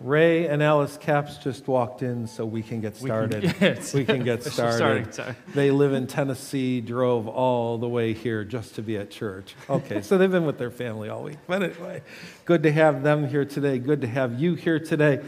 [0.00, 3.84] Ray and Alice Caps just walked in, so we can get We can- started.
[3.94, 5.12] we can get started.
[5.12, 5.34] sorry.
[5.54, 9.56] They live in Tennessee, drove all the way here just to be at church.
[9.68, 11.38] Okay, so they've been with their family all week.
[11.48, 12.02] But anyway,
[12.44, 13.80] good to have them here today.
[13.80, 15.20] Good to have you here today.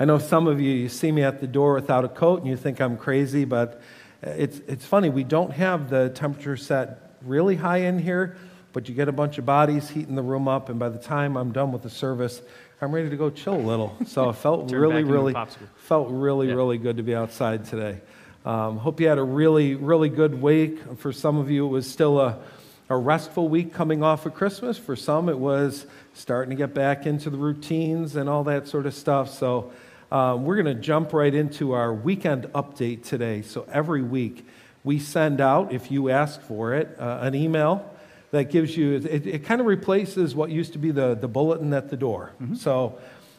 [0.00, 2.48] I know some of you, you see me at the door without a coat and
[2.48, 3.82] you think I'm crazy, but
[4.22, 5.10] it's, it's funny.
[5.10, 8.36] We don't have the temperature set really high in here,
[8.72, 11.36] but you get a bunch of bodies heating the room up, and by the time
[11.36, 12.40] I'm done with the service,
[12.80, 13.96] I'm ready to go chill a little.
[14.06, 15.34] So it felt really, back into a really,
[15.76, 16.54] felt really, Yeah.
[16.54, 18.00] really good to be outside today.
[18.44, 20.80] Um, hope you had a really, really good week.
[20.98, 22.38] For some of you, it was still a,
[22.90, 24.76] a restful week coming off of Christmas.
[24.76, 28.86] For some, it was starting to get back into the routines and all that sort
[28.86, 29.30] of stuff.
[29.30, 29.72] So
[30.12, 33.40] um, we're going to jump right into our weekend update today.
[33.42, 34.46] So every week,
[34.82, 37.90] we send out, if you ask for it, uh, an email
[38.34, 41.72] that gives you, it, it kind of replaces what used to be the, the bulletin
[41.72, 42.32] at the door.
[42.56, 42.98] So,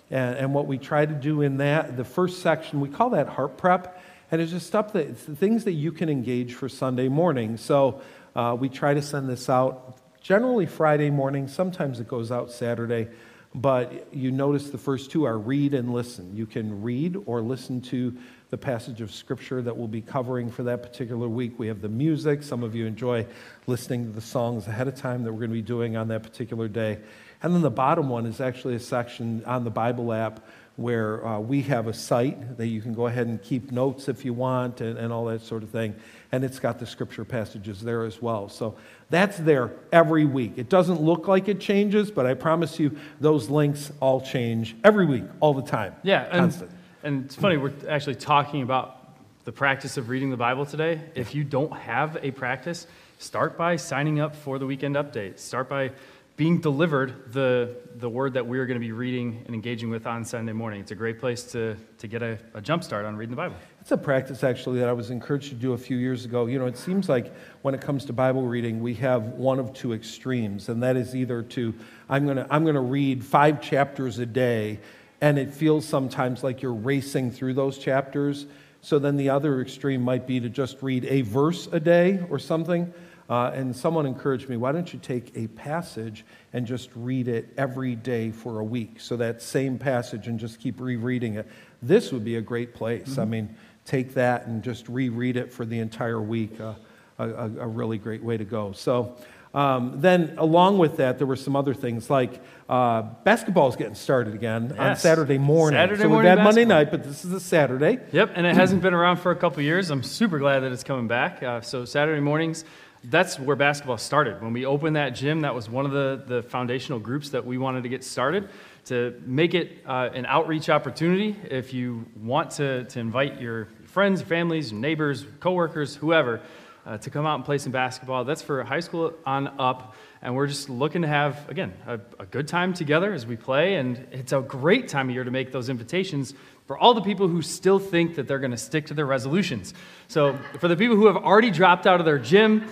[0.10, 3.28] and, and what we try to do in that, the first section, we call that
[3.28, 4.02] heart prep.
[4.32, 7.58] And it's just stuff that, it's the things that you can engage for Sunday morning.
[7.58, 8.02] So
[8.38, 11.50] uh, we try to send this out generally Friday morning.
[11.50, 13.10] Sometimes it goes out Saturday.
[13.54, 16.38] But you notice the first two are read and listen.
[16.38, 18.16] You can read or listen to
[18.50, 21.58] the passage of scripture that we'll be covering for that particular week.
[21.58, 22.44] We have the music.
[22.44, 23.26] Some of you enjoy
[23.68, 26.24] listening to the songs ahead of time that we're going to be doing on that
[26.24, 27.00] particular day.
[27.42, 30.46] And then the bottom one is actually a section on the Bible app
[30.78, 34.26] where uh, we have a site that you can go ahead and keep notes if
[34.26, 35.96] you want and, and all that sort of thing.
[36.32, 38.50] And it's got the scripture passages there as well.
[38.50, 38.76] So
[39.10, 40.54] that's there every week.
[40.58, 45.06] It doesn't look like it changes, but I promise you those links all change every
[45.06, 45.96] week, all the time.
[46.04, 46.72] Yeah, Constant.
[46.72, 48.98] and it's funny, we're actually talking about
[49.44, 51.00] the practice of reading the Bible today.
[51.14, 52.88] If you don't have a practice,
[53.20, 55.38] start by signing up for the weekend update.
[55.38, 55.92] Start by
[56.36, 60.26] being delivered the, the word that we're going to be reading and engaging with on
[60.26, 60.82] Sunday morning.
[60.82, 63.56] It's a great place to, to get a, a jump start on reading the Bible.
[63.80, 66.48] It's a practice actually that I was encouraged to do a few years ago.
[66.48, 69.74] You know, it seems like when it comes to Bible reading, we have one of
[69.74, 71.74] two extremes, and that is either to
[72.10, 74.80] I'm going to I'm going to read 5 chapters a day,
[75.22, 78.46] and it feels sometimes like you're racing through those chapters.
[78.82, 82.38] So then the other extreme might be to just read a verse a day or
[82.40, 82.94] something.
[83.28, 87.52] Uh, and someone encouraged me, why don't you take a passage and just read it
[87.58, 89.00] every day for a week?
[89.00, 91.48] So that same passage and just keep rereading it.
[91.82, 93.18] This would be a great place.
[93.18, 96.60] I mean, take that and just reread it for the entire week.
[96.62, 96.76] Uh,
[97.18, 98.72] a, a, a really great way to go.
[98.72, 99.16] So
[99.56, 103.96] um, then, along with that, there were some other things like uh, basketball is getting
[103.96, 105.02] started again on Yes.
[105.02, 105.78] Saturday morning.
[105.78, 108.00] Saturday so morning we've had Monday night, but this is a Saturday.
[108.12, 109.90] Yep, and it hasn't been around for a couple years.
[109.92, 111.42] I'm super glad that it's coming back.
[111.42, 112.66] Uh, so Saturday mornings,
[113.06, 114.42] that's where basketball started.
[114.42, 117.58] When we opened that gym, that was one of the, the foundational groups that we
[117.58, 118.50] wanted to get started
[118.86, 121.36] to make it uh, an outreach opportunity.
[121.50, 126.42] If you want to, to invite your friends, families, neighbors, coworkers, whoever,
[126.86, 129.96] uh, to come out and play some basketball, that's for high school on up.
[130.22, 133.76] And we're just looking to have, again, a, a good time together as we play.
[133.76, 136.34] And it's a great time of year to make those invitations
[136.68, 139.74] for all the people who still think that they're going to stick to their resolutions.
[140.08, 142.68] So, for the people who have already dropped out of their gym,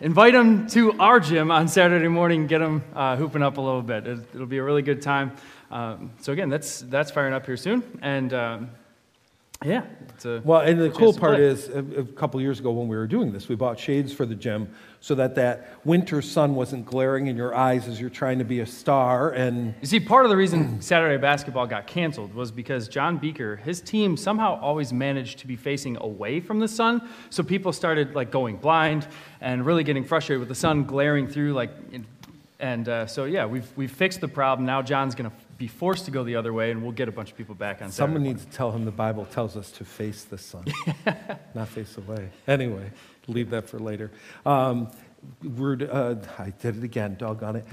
[0.00, 3.82] invite them to our gym on Saturday morning, get them uh, hooping up a little
[3.82, 4.06] bit.
[4.06, 5.32] It, it'll be a really good time.
[5.70, 7.84] Um, so, again, that's, that's firing up here soon.
[8.02, 8.70] And um,
[9.64, 9.84] yeah,
[10.44, 11.44] Well, and the cool part play.
[11.44, 14.26] is, a, a couple years ago when we were doing this, we bought shades for
[14.26, 14.68] the gym
[15.00, 18.60] so that that winter sun wasn't glaring in your eyes as you're trying to be
[18.60, 19.30] a star.
[19.30, 23.56] And You see, part of the reason Saturday basketball got canceled was because John Beaker,
[23.56, 27.08] his team somehow always managed to be facing away from the sun.
[27.30, 29.06] So people started like going blind
[29.40, 31.54] and really getting frustrated with the sun glaring through.
[31.54, 32.06] Like, in-
[32.58, 34.64] and uh, so yeah, we've we've fixed the problem.
[34.64, 37.12] Now John's going to be forced to go the other way, and we'll get a
[37.12, 37.90] bunch of people back on.
[37.90, 40.64] someone Saturday needs to tell him the Bible tells us to face the sun,
[41.54, 42.28] not face away.
[42.46, 42.90] Anyway,
[43.26, 44.10] leave that for later.
[44.44, 44.90] Um,
[45.42, 47.64] we're, uh, I did it again, doggone it.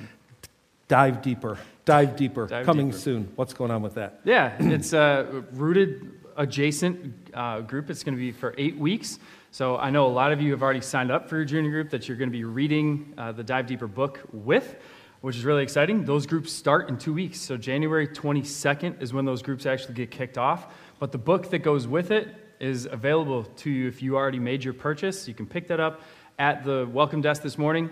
[0.88, 3.00] Dive deeper, dive deeper, Dive coming deeper.
[3.00, 3.32] soon.
[3.36, 4.20] What's going on with that?
[4.24, 7.90] Yeah, it's a rooted adjacent uh, group.
[7.90, 9.18] It's going to be for eight weeks.
[9.52, 11.90] So I know a lot of you have already signed up for your junior group
[11.92, 14.76] that you're going to be reading uh, the Dive Deeper book with,
[15.24, 16.04] which is really exciting.
[16.04, 17.40] Those groups start in two weeks.
[17.40, 20.68] So January 22nd is when those groups actually get kicked off.
[21.00, 22.28] But the book that goes with it
[22.60, 25.26] is available to you if you already made your purchase.
[25.26, 26.02] You can pick that up
[26.38, 27.90] at the welcome desk this morning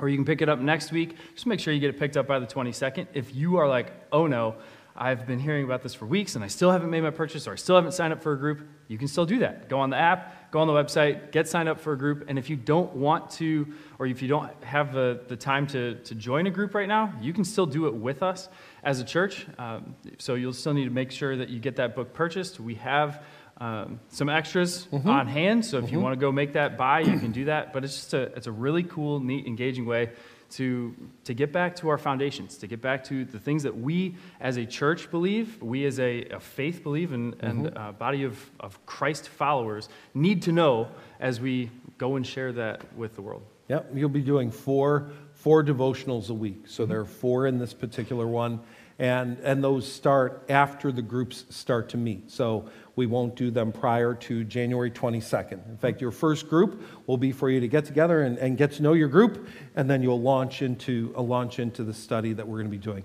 [0.00, 1.14] or you can pick it up next week.
[1.34, 3.06] Just make sure you get it picked up by the 22nd.
[3.14, 4.56] If you are like, oh no,
[4.96, 7.52] I've been hearing about this for weeks and I still haven't made my purchase or
[7.52, 9.68] I still haven't signed up for a group, you can still do that.
[9.68, 12.24] Go on the app, go on the website, get signed up for a group.
[12.28, 15.94] And if you don't want to, or if you don't have the, the time to,
[15.94, 18.48] to join a group right now, you can still do it with us
[18.82, 19.46] as a church.
[19.58, 22.58] Um, so you'll still need to make sure that you get that book purchased.
[22.60, 23.22] We have
[23.58, 25.08] um, some extras Mm-hmm.
[25.08, 25.64] on hand.
[25.64, 27.72] So if you want to go make that buy, you can do that.
[27.72, 30.10] But it's just a, it's a really cool, neat, engaging way
[30.50, 30.94] to,
[31.24, 34.56] to get back to our foundations, to get back to the things that we as
[34.56, 37.76] a church believe, we as a, a faith believe, and, and mm-hmm.
[37.76, 40.88] a body of, of Christ followers need to know
[41.20, 43.42] as we go and share that with the world.
[43.68, 46.64] Yep, you'll be doing four four devotionals a week.
[46.66, 46.90] So mm-hmm.
[46.90, 48.60] there are four in this particular one,
[48.98, 52.30] and and those start after the groups start to meet.
[52.30, 55.68] So we won't do them prior to January 22nd.
[55.68, 58.72] In fact, your first group will be for you to get together and, and get
[58.72, 62.46] to know your group, and then you'll launch into a launch into the study that
[62.46, 63.04] we're going to be doing.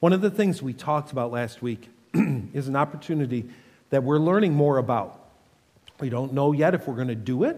[0.00, 3.48] One of the things we talked about last week is an opportunity
[3.90, 5.20] that we're learning more about.
[6.00, 7.56] We don't know yet if we're going to do it,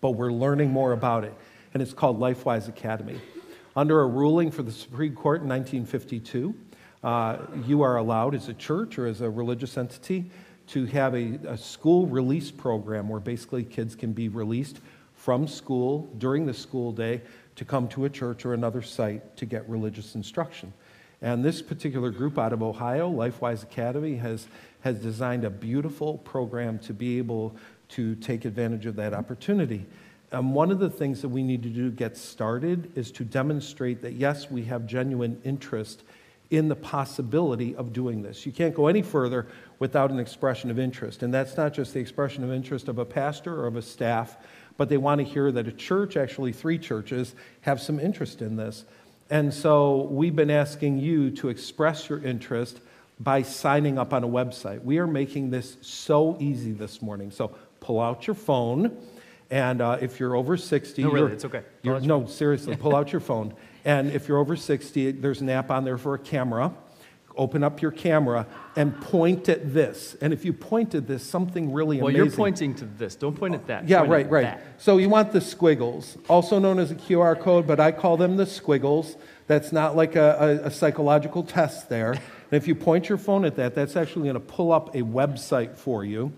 [0.00, 1.34] but we're learning more about it.
[1.74, 3.20] And it's called LifeWise Academy.
[3.76, 6.54] Under a ruling for the Supreme Court in 1952,
[7.04, 10.30] uh, you are allowed as a church or as a religious entity
[10.68, 14.80] to have a, a school release program where basically kids can be released
[15.14, 17.20] from school during the school day
[17.56, 20.72] to come to a church or another site to get religious instruction.
[21.20, 24.46] And this particular group out of Ohio, LifeWise Academy, has,
[24.80, 27.56] has designed a beautiful program to be able
[27.90, 29.86] to take advantage of that opportunity.
[30.30, 33.24] And one of the things that we need to do to get started is to
[33.24, 36.04] demonstrate that, yes, we have genuine interest
[36.50, 38.46] in the possibility of doing this.
[38.46, 39.46] You can't go any further
[39.78, 41.22] without an expression of interest.
[41.22, 44.36] And that's not just the expression of interest of a pastor or of a staff,
[44.76, 48.56] but they want to hear that a church, actually three churches, have some interest in
[48.56, 48.84] this.
[49.30, 52.80] And so we've been asking you to express your interest
[53.20, 54.82] by signing up on a website.
[54.82, 57.30] We are making this so easy this morning.
[57.30, 57.48] So
[57.80, 58.96] pull out your phone,
[59.50, 61.60] and uh, if you're over 60, No, really, it's okay.
[61.60, 63.54] Pull you're- out your no, seriously, pull out your phone.
[63.84, 66.72] And if you're over 60, there's an app on there for a camera.
[67.36, 70.16] Open up your camera and point at this.
[70.20, 72.26] And if you point at this, something really Well, amazing.
[72.26, 73.14] you're pointing to this.
[73.14, 73.88] Don't point at that.
[73.88, 74.42] Yeah, Point right, right.
[74.42, 74.62] that.
[74.78, 78.36] So you want the squiggles, also known as a QR code, but I call them
[78.36, 79.16] the squiggles.
[79.46, 82.10] That's not like a, a, a psychological test there.
[82.12, 82.20] And
[82.50, 85.76] if you point your phone at that, that's actually going to pull up a website
[85.76, 86.32] for you.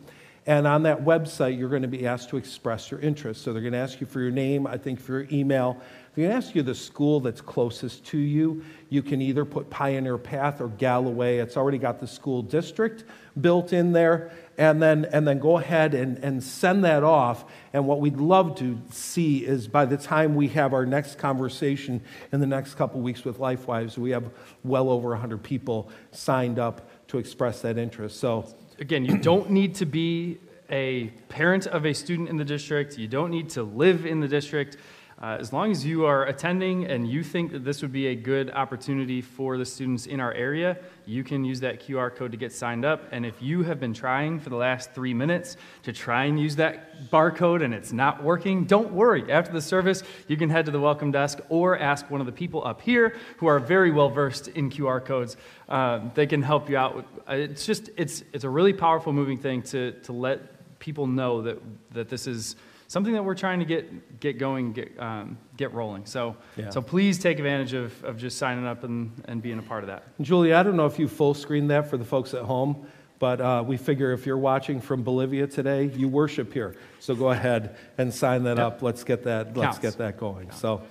[0.47, 3.43] And on that website, you're going to be asked to express your interest.
[3.43, 5.81] So they're going to ask you for your name, I think for your email.
[6.17, 8.65] Going to ask you the school that's closest to you.
[8.89, 11.39] You can either put Pioneer Path or Galloway.
[11.39, 13.05] It's already got the school district
[13.41, 14.33] built in there.
[14.59, 17.45] And then, and then go ahead and, and send that off.
[17.73, 22.03] And what we'd love to see is by the time we have our next conversation
[22.33, 24.31] in the next couple weeks with LifeWise, we have
[24.65, 28.19] well over 100 people signed up to express that interest.
[28.19, 28.47] So
[28.81, 30.39] Again, you don't need to be
[30.71, 32.97] a parent of a student in the district.
[32.97, 34.79] You don't need to live in the district.
[35.23, 38.15] Uh, as long as you are attending and you think that this would be a
[38.15, 42.39] good opportunity for the students in our area, you can use that QR code to
[42.39, 43.03] get signed up.
[43.13, 46.57] And if you have been trying for the last three minutes to try and use
[46.57, 49.31] that barcode and it's not working, don't worry.
[49.31, 52.33] After the service, you can head to the welcome desk or ask one of the
[52.33, 55.37] people up here who are very well versed in QR codes.
[55.69, 57.05] Uh, they can help you out.
[57.29, 61.43] Uh, it's just it's it's a really powerful, moving thing to to let people know
[61.43, 61.59] that
[61.91, 62.57] that this is
[62.91, 66.05] something that we're trying to get get going, get um, get rolling.
[66.07, 66.71] So Yeah.
[66.71, 69.87] so please take advantage of, of just signing up and, and being a part of
[69.87, 70.03] that.
[70.21, 72.87] Julie, I don't know if you full screen that for the folks at home,
[73.21, 76.75] but uh, we figure if you're watching from Bolivia today, you worship here.
[76.99, 78.67] So go ahead and sign that Yep.
[78.67, 78.83] up.
[78.83, 79.57] Let's get that.
[79.57, 79.79] Let's Counts.
[79.79, 80.51] get that going.
[80.51, 80.83] So,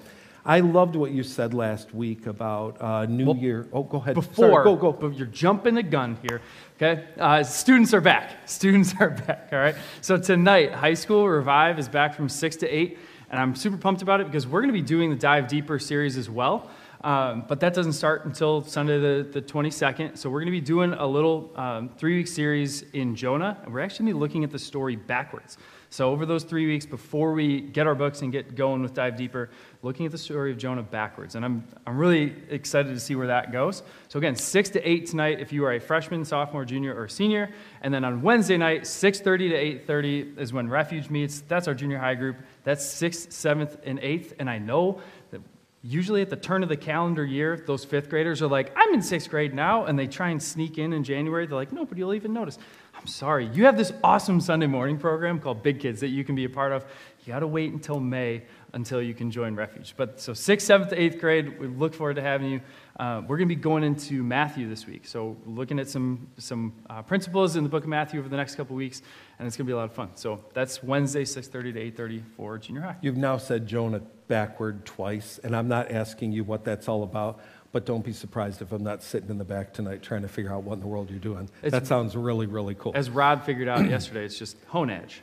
[0.49, 3.67] I loved what you said last week about uh, New Well, Year.
[3.71, 4.15] Oh, go ahead.
[4.15, 4.91] Before, Sorry, go go.
[4.91, 6.41] but you're jumping the gun here.
[6.75, 8.31] Okay, uh, students are back.
[8.47, 9.49] Students are back.
[9.51, 9.75] All right.
[10.01, 12.97] So tonight, high school revive is back from six to eight,
[13.29, 15.77] and I'm super pumped about it because we're going to be doing the dive deeper
[15.77, 16.67] series as well.
[17.01, 20.17] Um, but that doesn't start until Sunday the, the 22nd.
[20.17, 23.73] So we're going to be doing a little um, three week series in Jonah, and
[23.73, 25.57] we're actually going to be looking at the story backwards.
[25.91, 29.15] So over those three weeks before we get our books and get going with Dive
[29.15, 29.49] Deeper,
[29.81, 31.35] looking at the story of Jonah backwards.
[31.35, 33.81] And I'm, I'm really excited to see where that goes.
[34.09, 37.49] So again, 6 to 8 tonight if you are a freshman, sophomore, junior, or senior.
[37.81, 41.41] And then on Wednesday night, 6.30 to 8.30 is when Refuge meets.
[41.41, 42.37] That's our junior high group.
[42.65, 44.33] That's 6th, 7th, and 8th.
[44.39, 45.39] And I know that
[45.81, 49.01] usually at the turn of the calendar year, those fifth graders are like, I'm in
[49.01, 49.85] sixth grade now.
[49.85, 51.47] And they try and sneak in in January.
[51.47, 52.57] They're like, nobody will even notice.
[52.99, 53.47] I'm sorry.
[53.53, 56.49] You have this awesome Sunday morning program called Big Kids that you can be a
[56.49, 56.83] part of.
[57.23, 59.93] You got to wait until May until you can join Refuge.
[59.97, 62.61] But so sixth, seventh, eighth grade, we look forward to having you.
[62.99, 66.73] Uh, we're going to be going into Matthew this week, so looking at some some
[66.89, 69.01] uh, principles in the book of Matthew over the next couple weeks,
[69.37, 70.09] and it's going to be a lot of fun.
[70.15, 72.97] So that's Wednesday, 6:30 to 8:30 for junior high.
[73.01, 77.39] You've now said Jonah backward twice, and I'm not asking you what that's all about.
[77.71, 80.51] But don't be surprised if I'm not sitting in the back tonight trying to figure
[80.51, 81.47] out what in the world you're doing.
[81.61, 82.93] It's- that sounds really, really cool.
[82.95, 85.21] As Rod figured out yesterday, it's just hone edge.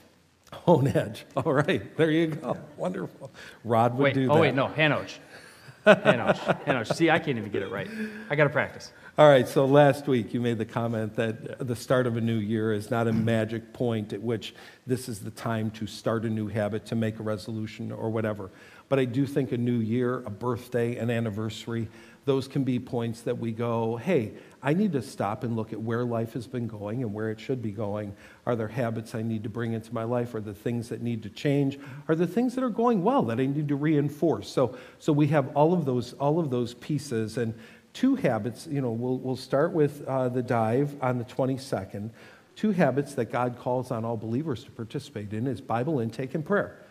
[0.65, 1.25] Hone edge.
[1.37, 2.57] All right, there you go.
[2.77, 3.31] Wonderful.
[3.65, 4.33] Rod would Wait, do oh, that.
[4.33, 5.11] oh wait, no, Hanoch.
[5.87, 6.65] Hanoch.
[6.65, 6.95] Hanoch.
[6.95, 7.89] See, I can't even get it right.
[8.29, 8.93] I got to practice.
[9.19, 12.37] All right, so last week you made the comment that the start of a new
[12.37, 14.55] year is not a magic point at which
[14.87, 18.51] this is the time to start a new habit, to make a resolution or whatever.
[18.89, 21.89] But I do think a new year, a birthday, an anniversary,
[22.27, 24.33] those can be points that we go, hey,
[24.67, 27.39] I need to stop and look at where life has been going and where it
[27.39, 28.17] should be going.
[28.47, 30.35] Are there habits I need to bring into my life?
[30.35, 31.79] Are there things that need to change?
[32.09, 34.51] Are there things that are going well that I need to reinforce?
[34.51, 37.39] So, so we have all of those, all of those pieces.
[37.39, 37.55] And
[37.93, 42.11] two habits, you know, we'll, we'll start with uh, the dive on the 22nd.
[42.57, 46.45] Two habits that God calls on all believers to participate in is Bible intake and
[46.45, 46.83] prayer.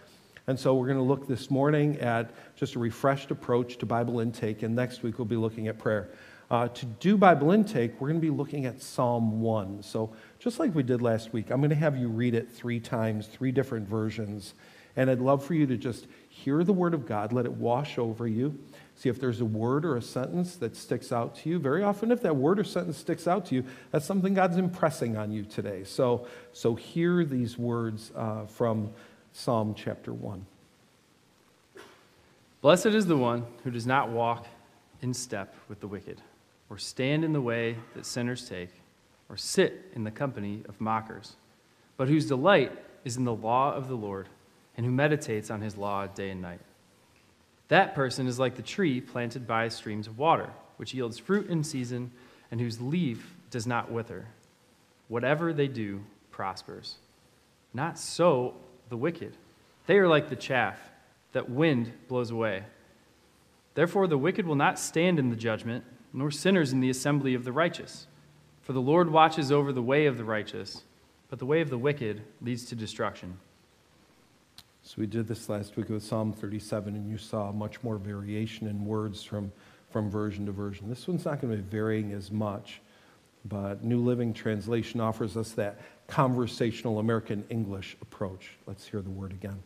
[0.47, 4.21] And so we're going to look this morning at just a refreshed approach to Bible
[4.21, 6.11] intake, and next week we'll be looking at prayer.
[6.49, 9.81] Uh, to do Bible intake, we're going to be looking at Psalm 1.
[9.81, 12.79] So, just like we did last week, I'm going to have you read it three
[12.79, 14.53] times, three different versions.
[14.95, 17.97] And I'd love for you to just hear the Word of God, let it wash
[17.97, 18.57] over you.
[18.97, 21.59] See if there's a word or a sentence that sticks out to you.
[21.59, 25.17] Very often, if that word or sentence sticks out to you, that's something God's impressing
[25.17, 25.83] on you today.
[25.83, 28.91] So, so hear these words uh, from
[29.33, 30.45] Psalm chapter 1.
[32.61, 34.47] Blessed is the one who does not walk
[35.01, 36.21] in step with the wicked,
[36.69, 38.69] or stand in the way that sinners take,
[39.29, 41.35] or sit in the company of mockers,
[41.97, 42.71] but whose delight
[43.03, 44.29] is in the law of the Lord,
[44.77, 46.59] and who meditates on his law day and night.
[47.67, 51.63] That person is like the tree planted by streams of water, which yields fruit in
[51.63, 52.11] season,
[52.51, 54.27] and whose leaf does not wither.
[55.07, 56.95] Whatever they do prospers.
[57.73, 58.55] Not so
[58.89, 59.35] the wicked.
[59.87, 60.77] They are like the chaff
[61.31, 62.63] that wind blows away.
[63.73, 65.83] Therefore, the wicked will not stand in the judgment,
[66.15, 68.07] nor sinners in the assembly of the righteous.
[68.61, 70.83] For the Lord watches over the way of the righteous,
[71.29, 73.37] but the way of the wicked leads to destruction.
[74.81, 78.67] So we did this last week with Psalm 37, and you saw much more variation
[78.67, 79.51] in words from,
[79.89, 80.87] from version to version.
[80.87, 82.81] This one's not going to be varying as much,
[83.43, 88.51] but New Living Translation offers us that conversational American English approach.
[88.67, 89.61] Let's hear the word again.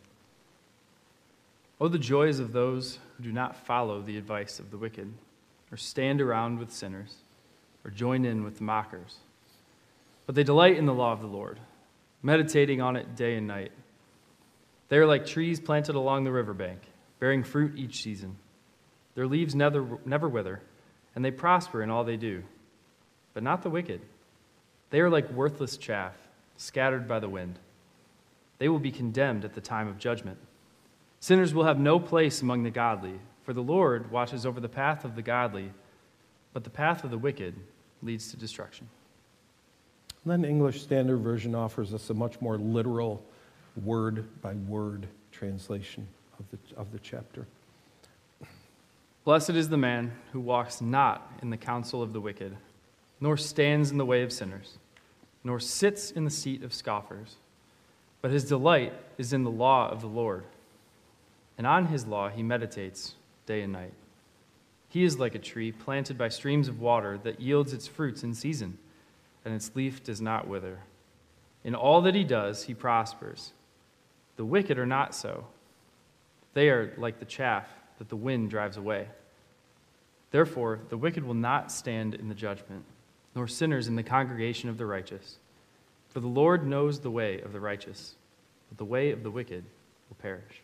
[1.80, 5.14] Oh, the joys of those who do not follow the advice of the wicked,
[5.72, 7.16] or stand around with sinners,
[7.86, 9.18] or join in with mockers.
[10.26, 11.60] But they delight in the law of the Lord,
[12.22, 13.72] meditating on it day and night.
[14.90, 16.82] They are like trees planted along the riverbank,
[17.20, 18.38] bearing fruit each season.
[19.16, 20.62] Their leaves never, never wither,
[21.16, 22.44] and they prosper in all they do.
[23.34, 24.02] But not the wicked.
[24.90, 26.16] They are like worthless chaff,
[26.58, 27.60] scattered by the wind.
[28.58, 30.38] They will be condemned at the time of judgment.
[31.20, 33.20] Sinners will have no place among the godly,
[33.50, 35.72] for the Lord watches over the path of the godly,
[36.54, 37.56] but the path of the wicked
[38.04, 38.88] leads to destruction.
[40.24, 43.24] And then English Standard Version offers us a much more literal,
[43.84, 47.48] word by word translation of the, of the chapter.
[49.26, 52.56] Blessed is the man who walks not in the counsel of the wicked,
[53.20, 54.78] nor stands in the way of sinners,
[55.44, 57.38] nor sits in the seat of scoffers,
[58.22, 60.44] but his delight is in the law of the Lord
[61.60, 63.16] and on his law he meditates
[63.50, 63.94] day and night.
[64.90, 68.36] He is like a tree planted by streams of water that yields its fruits in
[68.36, 68.78] season,
[69.44, 70.82] and its leaf does not wither.
[71.64, 73.54] In all that he does, he prospers.
[74.36, 75.48] The wicked are not so.
[76.54, 79.08] They are like the chaff that the wind drives away.
[80.30, 82.86] Therefore, the wicked will not stand in the judgment,
[83.34, 85.38] nor sinners in the congregation of the righteous.
[86.10, 88.14] For the Lord knows the way of the righteous,
[88.70, 89.64] but the way of the wicked
[90.08, 90.62] will perish.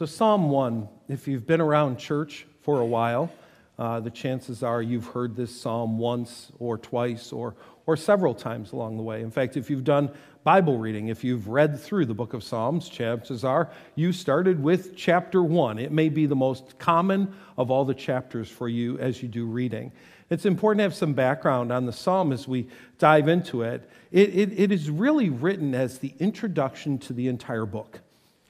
[0.00, 3.30] So, Psalm 1, if you've been around church for a while,
[3.78, 7.54] uh, the chances are you've heard this psalm once or twice or,
[7.84, 9.20] or several times along the way.
[9.20, 10.10] In fact, if you've done
[10.42, 14.96] Bible reading, if you've read through the book of Psalms, chances are you started with
[14.96, 15.78] chapter 1.
[15.78, 19.44] It may be the most common of all the chapters for you as you do
[19.44, 19.92] reading.
[20.30, 23.86] It's important to have some background on the psalm as we dive into it.
[24.12, 28.00] It, it, it is really written as the introduction to the entire book.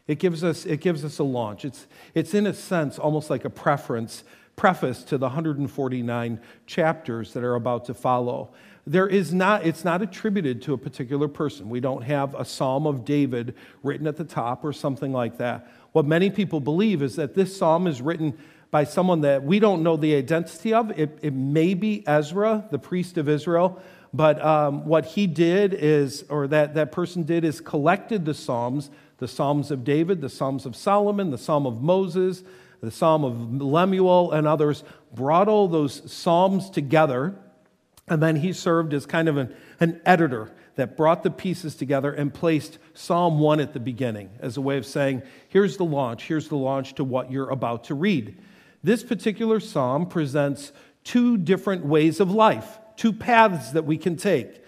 [0.07, 1.65] It gives us, it gives us a launch.
[1.65, 4.25] It's, it's, in a sense, almost like a preference,
[4.57, 8.51] preface to the 149 chapters that are about to follow.
[8.87, 11.69] There is not, it's not attributed to a particular person.
[11.69, 15.71] We don't have a Psalm of David written at the top or something like that.
[15.93, 18.39] What many people believe is that this psalm is written
[18.71, 20.91] by someone that we don't know the identity of.
[20.99, 23.81] It, it may be Ezra, the priest of Israel,
[24.13, 28.91] but um, what he did is, or that, that person did, is collected the Psalms
[29.21, 32.43] the Psalms of David, the Psalms of Solomon, the Psalm of Moses,
[32.83, 34.83] the Psalm of Lemuel, and others,
[35.15, 37.37] brought all those Psalms together.
[38.09, 42.13] And then he served as kind of an, an editor that brought the pieces together
[42.13, 46.25] and placed Psalm 1 at the beginning as a way of saying, here's the launch,
[46.25, 48.37] here's the launch to what you're about to read.
[48.83, 50.73] This particular psalm presents
[51.05, 54.61] two different ways of life, two paths that we can take.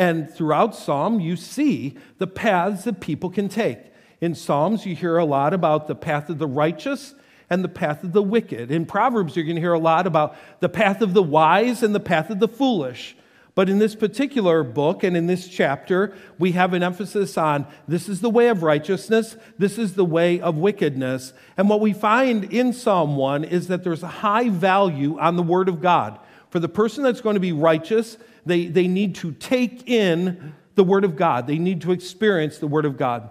[0.00, 3.89] And throughout Psalm, you see the paths that people can take.
[4.20, 7.14] In Psalms, you hear a lot about the path of the righteous
[7.48, 8.70] and the path of the wicked.
[8.70, 11.94] In Proverbs, you're going to hear a lot about the path of the wise and
[11.94, 13.16] the path of the foolish.
[13.54, 18.08] But in this particular book and in this chapter, we have an emphasis on this
[18.08, 21.32] is the way of righteousness, this is the way of wickedness.
[21.56, 25.42] And what we find in Psalm 1 is that there's a high value on the
[25.42, 26.18] Word of God.
[26.50, 30.84] For the person that's going to be righteous, they, they need to take in the
[30.84, 33.30] Word of God, they need to experience the Word of God.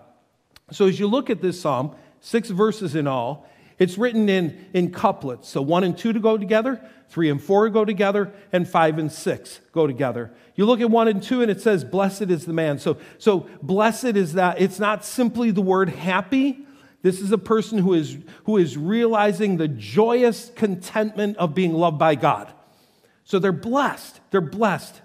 [0.72, 3.48] So as you look at this psalm, six verses in all,
[3.78, 5.48] it's written in, in couplets.
[5.48, 9.12] So one and two to go together, three and four go together, and five and
[9.12, 10.32] six go together.
[10.56, 12.80] You look at one and two, and it says, Blessed is the man.
[12.80, 14.60] So, so blessed is that.
[14.60, 16.66] It's not simply the word happy.
[17.02, 21.98] This is a person who is, who is realizing the joyous contentment of being loved
[21.98, 22.52] by God.
[23.24, 24.20] So they're blessed.
[24.32, 25.02] They're blessed.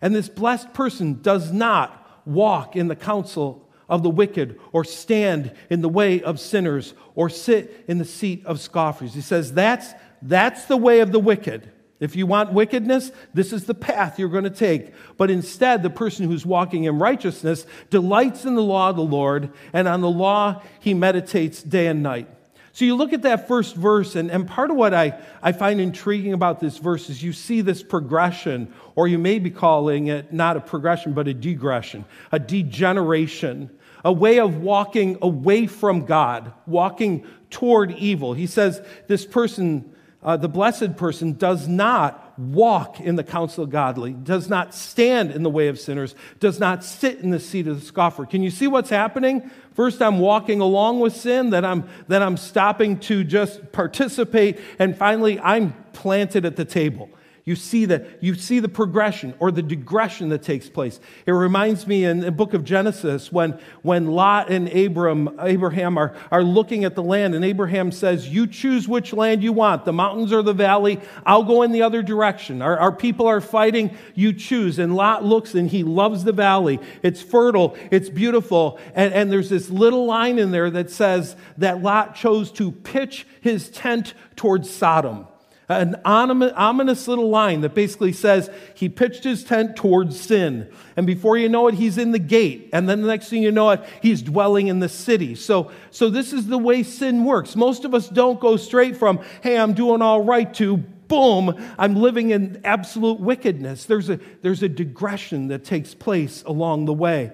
[0.00, 5.52] And this blessed person does not walk in the counsel of the wicked, or stand
[5.70, 9.14] in the way of sinners, or sit in the seat of scoffers.
[9.14, 11.70] He says that's, that's the way of the wicked.
[12.00, 14.92] If you want wickedness, this is the path you're going to take.
[15.16, 19.52] But instead, the person who's walking in righteousness delights in the law of the Lord,
[19.72, 22.28] and on the law he meditates day and night.
[22.74, 25.80] So you look at that first verse, and, and part of what I, I find
[25.80, 30.32] intriguing about this verse is you see this progression, or you may be calling it
[30.32, 33.70] not a progression, but a degression, a degeneration,
[34.04, 38.34] a way of walking away from God, walking toward evil.
[38.34, 43.70] He says this person, uh, the blessed person, does not walk in the counsel of
[43.70, 47.66] godly, does not stand in the way of sinners, does not sit in the seat
[47.66, 48.26] of the scoffer.
[48.26, 49.50] Can you see what's happening?
[49.74, 54.96] First, I'm walking along with sin, then I'm, then I'm stopping to just participate, and
[54.96, 57.08] finally, I'm planted at the table.
[57.46, 60.98] You see the, you see the progression or the digression that takes place.
[61.26, 66.14] It reminds me in the book of Genesis when, when Lot and Abram, Abraham are,
[66.30, 69.92] are looking at the land, and Abraham says, You choose which land you want, the
[69.92, 71.02] mountains or the valley.
[71.26, 72.62] I'll go in the other direction.
[72.62, 74.78] Our, our people are fighting, you choose.
[74.78, 76.80] And Lot looks and he loves the valley.
[77.02, 78.80] It's fertile, it's beautiful.
[78.94, 83.26] And, and there's this little line in there that says that Lot chose to pitch
[83.42, 85.26] his tent towards Sodom
[85.68, 90.70] an ominous little line that basically says he pitched his tent towards sin.
[90.96, 92.68] And before you know it, he's in the gate.
[92.72, 95.34] And then the next thing you know it, he's dwelling in the city.
[95.34, 97.56] So, so this is the way sin works.
[97.56, 101.96] Most of us don't go straight from, hey, I'm doing all right, to boom, I'm
[101.96, 103.84] living in absolute wickedness.
[103.84, 107.32] There's a, there's a digression that takes place along the way.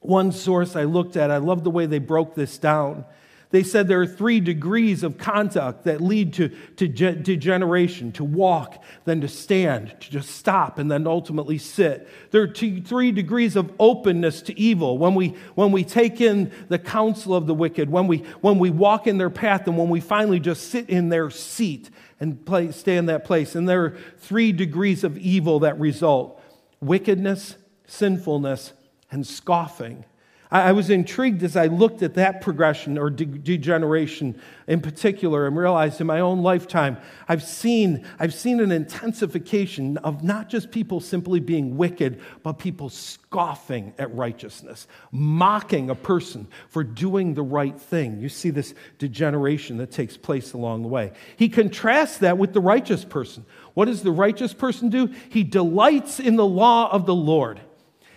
[0.00, 3.04] One source I looked at, I love the way they broke this down.
[3.50, 8.82] They said there are three degrees of conduct that lead to, to degeneration to walk,
[9.04, 12.08] then to stand, to just stop, and then ultimately sit.
[12.32, 16.78] There are three degrees of openness to evil when we, when we take in the
[16.78, 20.00] counsel of the wicked, when we, when we walk in their path, and when we
[20.00, 23.54] finally just sit in their seat and play, stay in that place.
[23.54, 26.42] And there are three degrees of evil that result
[26.80, 27.56] wickedness,
[27.86, 28.72] sinfulness,
[29.10, 30.04] and scoffing.
[30.48, 35.56] I was intrigued as I looked at that progression or de- degeneration in particular and
[35.56, 41.00] realized in my own lifetime, I've seen, I've seen an intensification of not just people
[41.00, 47.78] simply being wicked, but people scoffing at righteousness, mocking a person for doing the right
[47.78, 48.20] thing.
[48.20, 51.12] You see this degeneration that takes place along the way.
[51.36, 53.44] He contrasts that with the righteous person.
[53.74, 55.12] What does the righteous person do?
[55.28, 57.60] He delights in the law of the Lord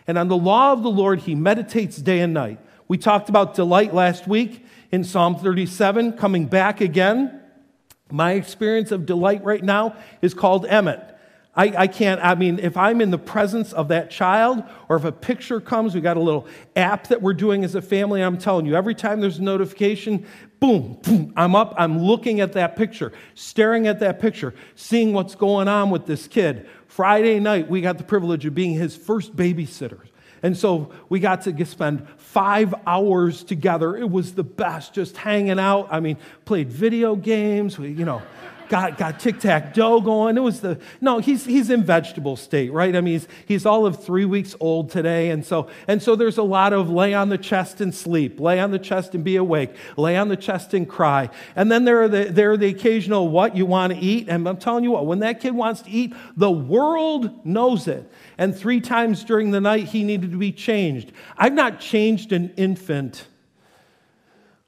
[0.09, 2.59] and on the law of the Lord he meditates day and night.
[2.87, 7.39] We talked about delight last week in Psalm 37, coming back again.
[8.11, 10.99] My experience of delight right now is called Emmett.
[11.55, 15.03] I, I, can't, I mean, if I'm in the presence of that child or if
[15.03, 18.23] a picture comes, we got a little app that we're doing as a family.
[18.23, 20.25] I'm telling you, every time there's a notification,
[20.59, 25.35] boom, boom, I'm up, I'm looking at that picture, staring at that picture, seeing what's
[25.35, 26.67] going on with this kid.
[26.89, 30.01] Friday night, we got the privilege of being his first babysitter.
[30.41, 33.95] And so we got to spend five hours together.
[33.95, 35.87] It was the best, just hanging out.
[35.91, 38.21] I mean, played video games, we, you know
[38.69, 40.37] got, got tic tac toe going.
[40.37, 42.95] It was the, no, he's, he's in vegetable state, right?
[42.95, 45.31] I mean, he's, he's all of three weeks old today.
[45.31, 48.59] And so, and so there's a lot of lay on the chest and sleep, lay
[48.59, 51.29] on the chest and be awake, lay on the chest and cry.
[51.55, 54.29] And then there are the, there are the occasional what you want to eat.
[54.29, 58.09] And I'm telling you what, when that kid wants to eat, the world knows it.
[58.37, 61.11] And three times during the night, he needed to be changed.
[61.37, 63.25] I've not changed an infant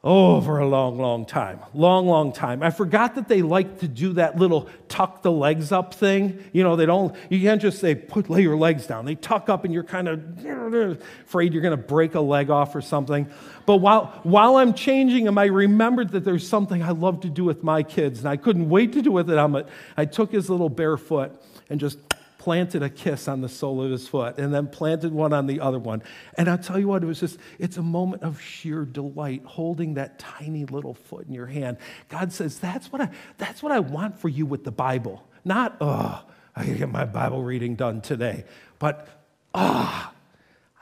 [0.04, 1.60] Oh, for a long, long time.
[1.76, 2.64] Long, long time.
[2.64, 6.44] I forgot that they like to do that little tuck the legs up thing.
[6.54, 9.06] You know, they don't, you can't just say, put, lay your legs down.
[9.06, 12.74] They tuck up and you're kind of afraid you're going to break a leg off
[12.74, 13.30] or something.
[13.68, 17.44] But while, while I'm changing them, I remembered that there's something I love to do
[17.44, 19.68] with my kids, and I couldn't wait to do with it.
[19.98, 21.32] I took his little bare foot
[21.70, 22.00] and just
[22.42, 25.60] planted a kiss on the sole of his foot and then planted one on the
[25.60, 26.02] other one.
[26.40, 29.94] And I'll tell you what, it was just, it's a moment of sheer delight holding
[29.94, 31.78] that tiny little foot in your hand.
[32.10, 35.24] God says, that's what I, that's what I want for you with the Bible.
[35.46, 36.24] Not, oh,
[36.56, 38.46] I can get my Bible reading done today,
[38.80, 39.08] but,
[39.54, 40.18] ah, oh,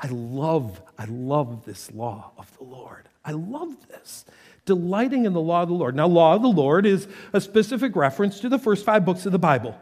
[0.02, 3.10] I love, I love this law of the Lord.
[3.26, 4.24] I love this
[4.63, 5.93] delighting in the law of the Lord.
[5.93, 9.34] Now, law of the Lord is a specific reference to the first five books of
[9.34, 9.76] the Bible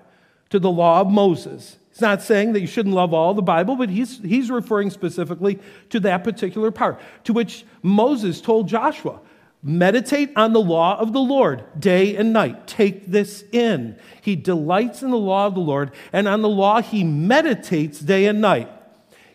[0.50, 1.78] to the law of Moses.
[1.92, 5.60] He's not saying that you shouldn't love all the Bible, but he's, he's referring specifically
[5.90, 9.20] to that particular part, to which Moses told Joshua,
[9.64, 12.68] Meditate on the law of the Lord day and night.
[12.68, 13.98] Take this in.
[14.22, 18.28] He delights in the law of the Lord, and on the law he meditates day
[18.28, 18.70] and night.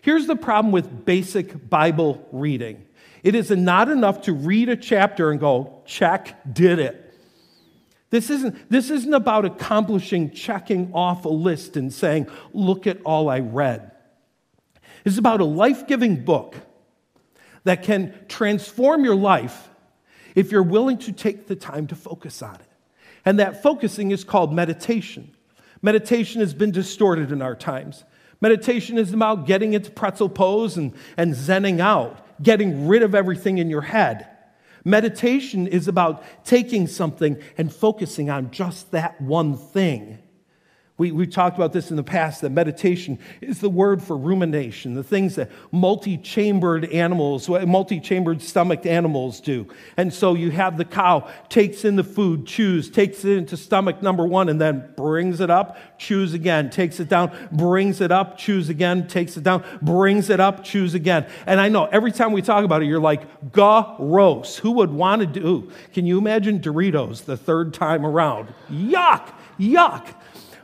[0.01, 2.85] Here's the problem with basic Bible reading
[3.23, 7.02] it is not enough to read a chapter and go, check, did it.
[8.13, 13.27] This isn't, this isn't about accomplishing checking off a list and saying, look at all
[13.27, 13.89] I read.
[15.03, 16.55] It's about a life giving book
[17.63, 19.67] that can transform your life
[20.35, 22.69] if you're willing to take the time to focus on it.
[23.25, 25.35] And that focusing is called meditation.
[25.81, 28.03] Meditation has been distorted in our times.
[28.41, 33.57] Meditation is about getting into pretzel pose and, and zenning out, getting rid of everything
[33.57, 34.27] in your head.
[34.85, 40.19] Meditation is about taking something and focusing on just that one thing.
[40.95, 44.93] We, we talked about this in the past that meditation is the word for rumination,
[44.93, 49.67] the things that multi chambered animals, multi chambered stomached animals do.
[49.97, 54.03] And so you have the cow takes in the food, chews, takes it into stomach
[54.03, 58.37] number one, and then brings it up, chews again, takes it down, brings it up,
[58.37, 61.25] chews again, takes it down, brings it up, chews again.
[61.47, 64.57] And I know every time we talk about it, you're like, gross.
[64.57, 65.71] Who would want to do?
[65.91, 68.53] Can you imagine Doritos the third time around?
[68.69, 70.13] Yuck, yuck.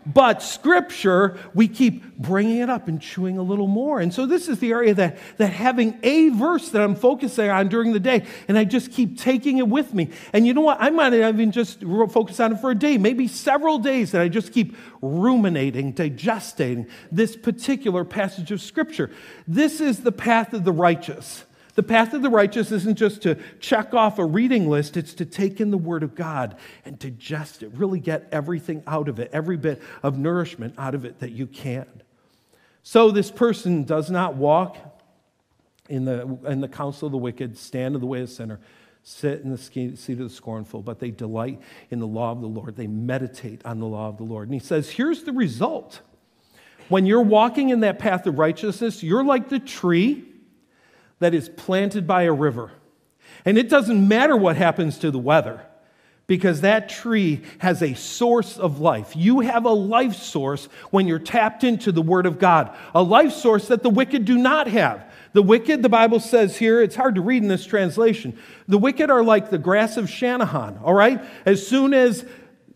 [0.06, 4.00] But scripture, we keep bringing it up and chewing a little more.
[4.00, 7.70] And so this is the area that, that having a verse that I'm focusing on
[7.70, 10.10] during the day, and I just keep taking it with me.
[10.34, 10.78] And you know what?
[10.80, 14.30] I might even just focus on it for a day, maybe several days that I
[14.30, 19.12] just keep ruminating, digesting this particular passage of scripture.
[19.48, 21.46] This is the path of the righteous.
[21.80, 25.26] The path of the righteous isn't just to check off a reading list, it's to
[25.26, 29.30] take in the Word of God and digest it, really get everything out of it,
[29.32, 31.88] every bit of nourishment out of it that you can.
[32.84, 34.76] So this person does not walk
[35.88, 38.60] in the, in the counsel of the wicked, stand in the way of the sinner,
[39.04, 41.62] sit in the seat of the scornful, but they delight
[41.92, 42.76] in the law of the Lord.
[42.76, 44.50] They meditate on the law of the Lord.
[44.50, 46.02] And he says, here's the result.
[46.90, 50.26] When you're walking in that path of righteousness, you're like the tree
[51.20, 52.72] that is planted by a river.
[53.46, 55.62] And it doesn't matter what happens to the weather
[56.28, 59.16] because that tree has a source of life.
[59.16, 63.34] You have a life source when you're tapped into the Word of God, a life
[63.34, 65.12] source that the wicked do not have.
[65.34, 68.38] The wicked, the Bible says here, it's hard to read in this translation.
[68.68, 71.20] The wicked are like the grass of Shanahan, all right?
[71.46, 72.24] As soon as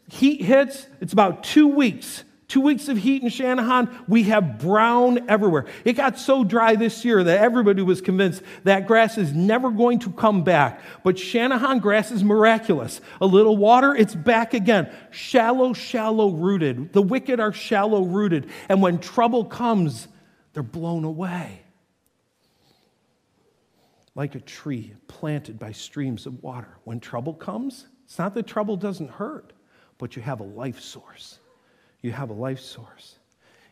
[0.10, 5.28] heat hits, it's about two weeks Two weeks of heat in Shanahan, we have brown
[5.28, 5.66] everywhere.
[5.86, 9.98] It got so dry this year that everybody was convinced that grass is never going
[10.02, 10.80] to come back.
[11.04, 13.02] But Shanahan grass is miraculous.
[13.20, 14.94] A little water, it's back again.
[15.10, 16.94] Shallow, shallow rooted.
[16.94, 18.52] The wicked are shallow rooted.
[18.70, 20.08] And when trouble comes,
[20.54, 21.64] they're blown away.
[24.14, 26.78] Like a tree planted by streams of water.
[26.84, 29.54] When trouble comes, it's not that trouble doesn't hurt,
[29.98, 31.40] but you have a life source
[32.04, 33.16] you have a life source.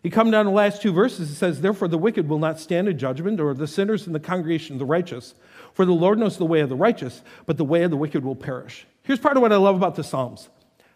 [0.02, 2.60] You come down to the last two verses, it says, Therefore the wicked will not
[2.60, 5.36] stand in judgment, or the sinners in the congregation of the righteous.
[5.74, 8.26] For the Lord knows the way of the righteous, but the way of the wicked
[8.26, 8.88] will perish.
[9.04, 10.50] Here's part of what I love about the Psalms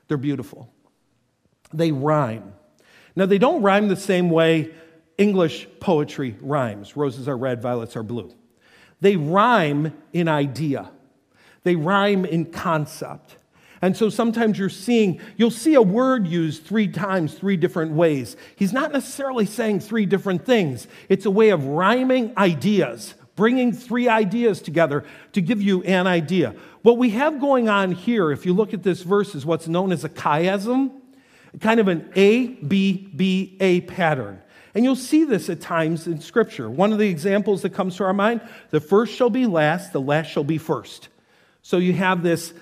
[0.07, 0.73] they're beautiful,
[1.71, 2.53] they rhyme.
[3.15, 4.71] Now, they don't rhyme the same way
[5.17, 6.97] English poetry rhymes.
[6.97, 8.33] Roses are red, violets are blue.
[8.99, 10.89] They rhyme in idea,
[11.63, 13.37] they rhyme in concept.
[13.81, 18.37] And so sometimes you're seeing, you'll see a word used three times, three different ways.
[18.55, 24.07] He's not necessarily saying three different things, it's a way of rhyming ideas, bringing three
[24.07, 26.55] ideas together to give you an idea.
[26.81, 29.91] What we have going on here, if you look at this verse, is what's known
[29.91, 30.91] as a chiasm,
[31.59, 34.41] kind of an A, B, B, A pattern.
[34.73, 36.69] And you'll see this at times in Scripture.
[36.69, 40.01] One of the examples that comes to our mind the first shall be last, the
[40.01, 41.07] last shall be first.
[41.61, 42.53] So you have this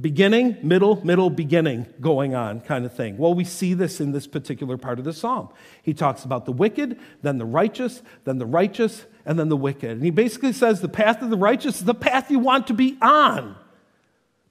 [0.00, 3.18] beginning, middle, middle, beginning going on kind of thing.
[3.18, 5.48] Well, we see this in this particular part of the psalm.
[5.82, 9.90] He talks about the wicked, then the righteous, then the righteous, and then the wicked.
[9.90, 12.74] And he basically says the path of the righteous is the path you want to
[12.74, 13.56] be on.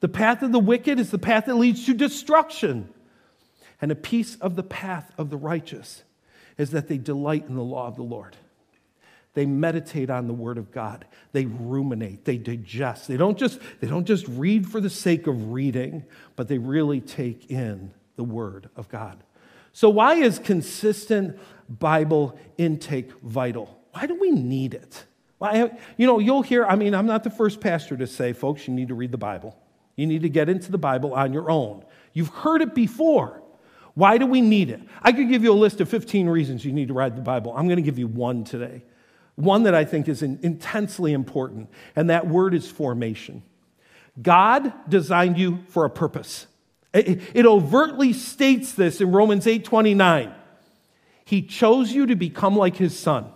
[0.02, 2.90] The path of the wicked is the path that leads to destruction.
[3.82, 6.04] And a piece of the path of the righteous
[6.58, 8.36] is that they delight in the law of the Lord.
[9.40, 11.06] They meditate on the word of God.
[11.32, 13.08] They ruminate, they digest.
[13.08, 16.04] They don't just they don't just read for the sake of reading,
[16.36, 19.24] but they really take in the word of God.
[19.72, 23.80] So why is consistent Bible intake vital?
[23.94, 25.06] Why do we need it?
[25.38, 28.68] Why, you know, you'll hear, I mean, I'm not the first pastor to say, folks,
[28.68, 29.58] you need to read the Bible.
[29.96, 31.86] You need to get into the Bible on your own.
[32.12, 33.42] You've heard it before.
[33.94, 34.82] Why do we need it?
[35.02, 37.54] I could give you a list of 15 reasons you need to read the Bible.
[37.56, 38.84] I'm going to give you one today.
[39.40, 43.42] One that I think is intensely important, and that word is formation.
[44.22, 46.46] God designed you for a purpose.
[46.94, 50.34] It overtly states this in Romans 8:29.
[51.24, 53.28] He chose you to become like his son.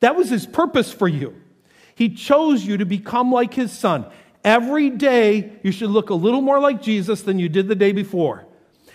[0.00, 1.36] That was his purpose for you.
[1.94, 4.04] He chose you to become like his son.
[4.44, 7.92] Every day you should look a little more like Jesus than you did the day
[7.92, 8.44] before.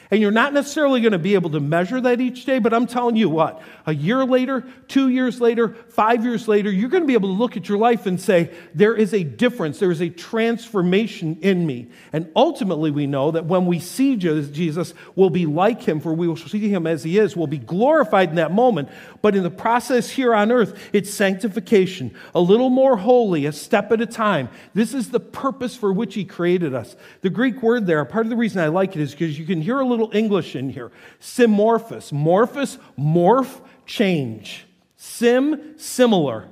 [0.10, 2.88] And you're not necessarily going to be able to measure that each day, but I'm
[2.88, 7.08] telling you what, a year later, two years later, five years later, you're going to
[7.08, 10.02] be able to look at your life and say, there is a difference, there is
[10.02, 11.90] a transformation in me.
[12.14, 16.28] And ultimately, we know that when we see Jesus, we'll be like him, for we
[16.28, 17.36] will see him as he is.
[17.36, 18.90] We'll be glorified in that moment.
[19.22, 23.92] But in the process here on earth, it's sanctification, a little more holy, a step
[23.92, 24.50] at a time.
[24.74, 26.96] This is the purpose for which he created us.
[27.22, 29.62] The Greek word there, part of the reason I like it is because you can
[29.62, 30.92] hear a little little English in here.
[31.20, 32.12] Simorphous.
[32.12, 34.66] Morphous, morph, change.
[34.96, 36.50] Sim, similar.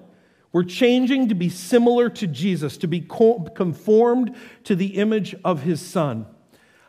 [0.52, 5.82] We're changing to be similar to Jesus, to be conformed to the image of his
[5.82, 6.26] son.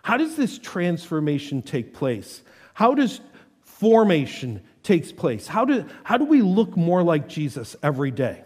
[0.03, 2.43] How does this transformation take place?
[2.75, 3.21] How does
[3.63, 5.49] formation takes place?
[5.49, 8.45] How do, how do we look more like Jesus every day?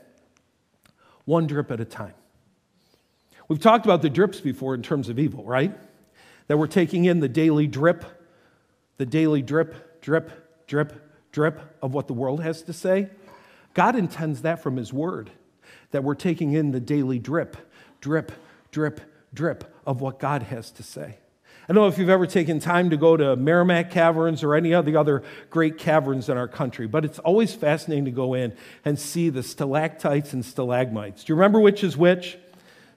[1.26, 2.14] One drip at a time.
[3.46, 5.76] We've talked about the drips before in terms of evil, right?
[6.50, 8.04] That we're taking in the daily drip,
[8.96, 10.92] the daily drip, drip, drip,
[11.30, 13.08] drip of what the world has to say.
[13.72, 15.30] God intends that from His Word,
[15.92, 17.56] that we're taking in the daily drip,
[18.00, 18.32] drip,
[18.72, 19.00] drip,
[19.32, 21.18] drip of what God has to say.
[21.68, 24.72] I don't know if you've ever taken time to go to Meramec Caverns or any
[24.72, 28.56] of the other great caverns in our country, but it's always fascinating to go in
[28.84, 31.22] and see the stalactites and stalagmites.
[31.22, 32.38] Do you remember which is which?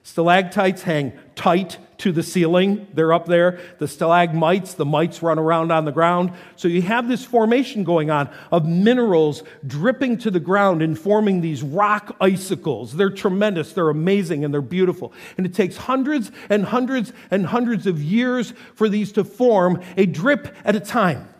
[0.04, 2.86] Stalactites hang tight to the ceiling.
[2.92, 3.58] They're up there.
[3.78, 6.32] The stalagmites, the mites run around on the ground.
[6.56, 11.40] So you have this formation going on of minerals dripping to the ground and forming
[11.40, 12.94] these rock icicles.
[12.94, 15.14] They're tremendous, they're amazing, and they're beautiful.
[15.38, 20.04] And it takes hundreds and hundreds and hundreds of years for these to form a
[20.04, 21.30] drip at a time.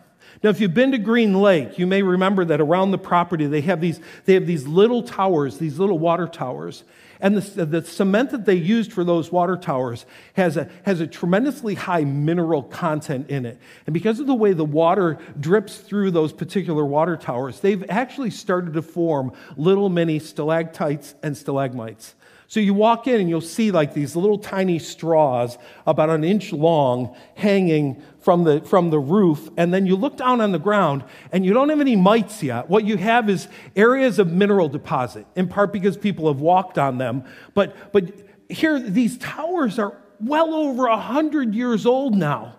[0.41, 3.61] Now, if you've been to Green Lake, you may remember that around the property they
[3.61, 6.83] have these, they have these little towers, these little water towers.
[7.19, 11.07] And the, the cement that they used for those water towers has a, has a
[11.07, 13.59] tremendously high mineral content in it.
[13.85, 18.31] And because of the way the water drips through those particular water towers, they've actually
[18.31, 22.15] started to form little mini stalactites and stalagmites.
[22.47, 26.53] So you walk in and you'll see like these little tiny straws about an inch
[26.53, 29.49] long hanging from the, from the roof.
[29.57, 32.69] And then you look down on the ground and you don't have any mites yet.
[32.69, 36.97] What you have is areas of mineral deposit, in part because people have walked on
[36.97, 37.23] them.
[37.53, 38.13] But, but
[38.49, 42.55] here, these towers are well over a 100 years old now.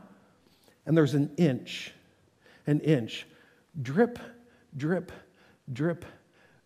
[0.85, 1.93] And there's an inch,
[2.67, 3.27] an inch,
[3.81, 4.19] drip,
[4.77, 5.13] drip,
[5.73, 6.05] drip,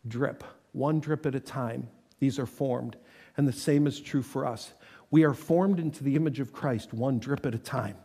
[0.07, 1.89] drip, one drip at a time.
[2.19, 2.97] These are formed.
[3.41, 4.75] And the same is true for us.
[5.11, 7.97] We are formed into the image of Christ, one drip at a time,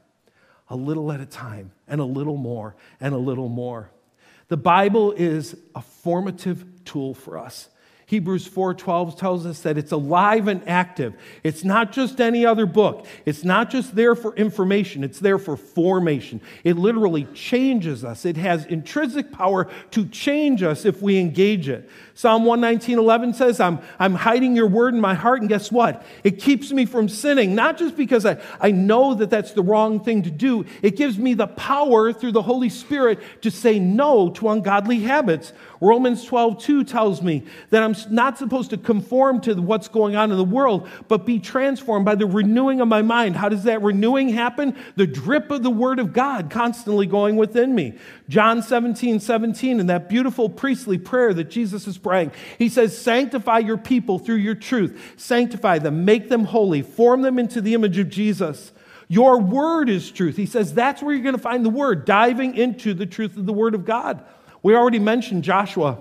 [0.69, 3.91] a little at a time, and a little more, and a little more.
[4.47, 7.67] The Bible is a formative tool for us.
[8.07, 11.15] Hebrews 4:12 tells us that it's alive and active.
[11.43, 13.07] It's not just any other book.
[13.25, 16.39] It's not just there for information, it's there for formation.
[16.63, 18.23] It literally changes us.
[18.23, 21.89] It has intrinsic power to change us if we engage it.
[22.13, 26.05] Psalm 119:11 says, I'm, I'm hiding your word in my heart, and guess what?
[26.23, 29.99] It keeps me from sinning, not just because I, I know that that's the wrong
[29.99, 30.65] thing to do.
[30.83, 35.53] It gives me the power through the Holy Spirit to say no to ungodly habits.
[35.81, 40.37] Romans 12:2 tells me that I'm not supposed to conform to what's going on in
[40.37, 43.35] the world, but be transformed by the renewing of my mind.
[43.35, 44.75] How does that renewing happen?
[44.95, 47.97] The drip of the Word of God constantly going within me.
[48.27, 53.59] John 17, 17, in that beautiful priestly prayer that Jesus is praying, he says, Sanctify
[53.59, 55.13] your people through your truth.
[55.17, 58.71] Sanctify them, make them holy, form them into the image of Jesus.
[59.07, 60.35] Your word is truth.
[60.35, 63.45] He says that's where you're going to find the word, diving into the truth of
[63.45, 64.25] the word of God.
[64.63, 65.99] We already mentioned Joshua.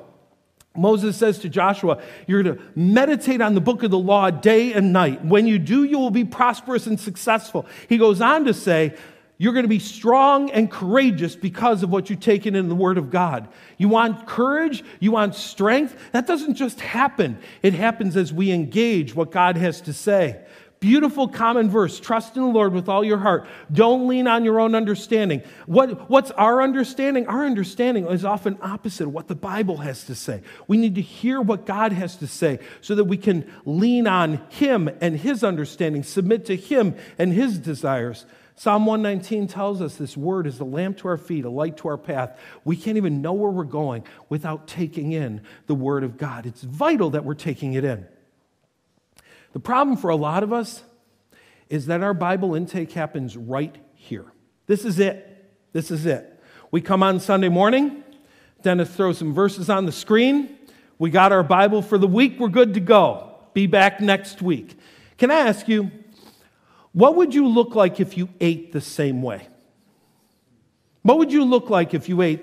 [0.76, 4.72] Moses says to Joshua, You're going to meditate on the book of the law day
[4.72, 5.24] and night.
[5.24, 7.66] When you do, you will be prosperous and successful.
[7.88, 8.96] He goes on to say,
[9.38, 12.98] You're going to be strong and courageous because of what you've taken in the Word
[12.98, 13.46] of God.
[13.78, 15.96] You want courage, you want strength.
[16.10, 20.40] That doesn't just happen, it happens as we engage what God has to say.
[20.84, 21.98] Beautiful common verse.
[21.98, 23.46] Trust in the Lord with all your heart.
[23.72, 25.42] Don't lean on your own understanding.
[25.64, 27.26] What, what's our understanding?
[27.26, 30.42] Our understanding is often opposite of what the Bible has to say.
[30.68, 34.42] We need to hear what God has to say so that we can lean on
[34.50, 38.26] Him and His understanding, submit to Him and His desires.
[38.54, 41.88] Psalm 119 tells us this word is a lamp to our feet, a light to
[41.88, 42.38] our path.
[42.62, 46.44] We can't even know where we're going without taking in the word of God.
[46.44, 48.06] It's vital that we're taking it in.
[49.54, 50.82] The problem for a lot of us
[51.70, 54.26] is that our Bible intake happens right here.
[54.66, 55.30] This is it.
[55.72, 56.42] This is it.
[56.70, 58.04] We come on Sunday morning,
[58.62, 60.58] Dennis throws some verses on the screen.
[60.98, 62.40] We got our Bible for the week.
[62.40, 63.36] We're good to go.
[63.52, 64.76] Be back next week.
[65.18, 65.90] Can I ask you,
[66.92, 69.48] what would you look like if you ate the same way?
[71.02, 72.42] What would you look like if you ate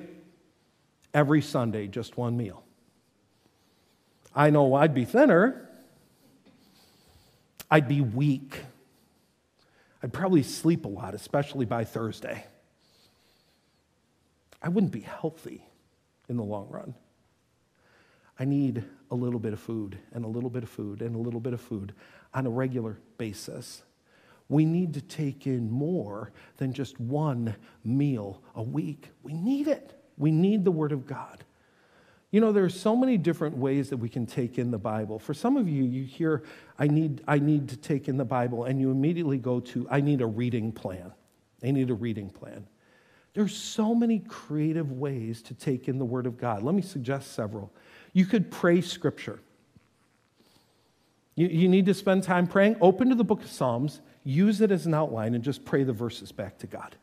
[1.13, 2.63] every Sunday just one meal?
[4.35, 5.69] I know I'd be thinner.
[7.71, 8.59] I'd be weak.
[10.03, 12.45] I'd probably sleep a lot, especially by Thursday.
[14.61, 15.63] I wouldn't be healthy
[16.27, 16.93] in the long run.
[18.37, 21.19] I need a little bit of food and a little bit of food and a
[21.19, 21.93] little bit of food
[22.33, 23.83] on a regular basis.
[24.49, 27.55] We need to take in more than just one
[27.85, 29.11] meal a week.
[29.23, 29.97] We need it.
[30.17, 31.43] We need the Word of God.
[32.31, 35.19] You know, there are so many different ways that we can take in the Bible.
[35.19, 36.43] For some of you, you hear,
[36.79, 39.99] I need, I need to take in the Bible, and you immediately go to, I
[39.99, 41.11] need a reading plan.
[41.61, 42.65] I need a reading plan.
[43.33, 46.63] There's so many creative ways to take in the Word of God.
[46.63, 47.71] Let me suggest several.
[48.13, 49.39] You could pray Scripture.
[51.35, 52.77] You, you need to spend time praying.
[52.81, 55.93] Open to the book of Psalms, use it as an outline, and just pray the
[55.93, 56.95] verses back to God.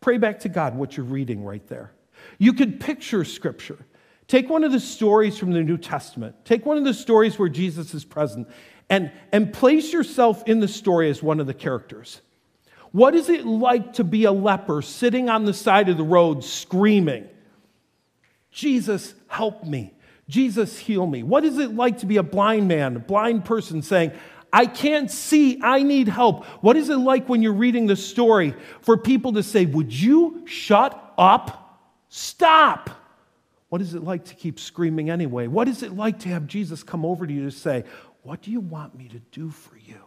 [0.00, 1.92] Pray back to God what you're reading right there.
[2.38, 3.86] You could picture Scripture.
[4.28, 7.48] Take one of the stories from the New Testament, take one of the stories where
[7.48, 8.48] Jesus is present,
[8.88, 12.20] and, and place yourself in the story as one of the characters.
[12.92, 16.44] What is it like to be a leper sitting on the side of the road
[16.44, 17.28] screaming,
[18.50, 19.94] Jesus, help me?
[20.28, 21.22] Jesus, heal me.
[21.22, 24.12] What is it like to be a blind man, a blind person saying,
[24.52, 26.44] I can't see, I need help?
[26.62, 30.46] What is it like when you're reading the story for people to say, Would you
[30.46, 31.80] shut up?
[32.08, 32.90] Stop.
[33.72, 35.46] What is it like to keep screaming anyway?
[35.46, 37.84] What is it like to have Jesus come over to you to say,
[38.20, 40.01] What do you want me to do for you?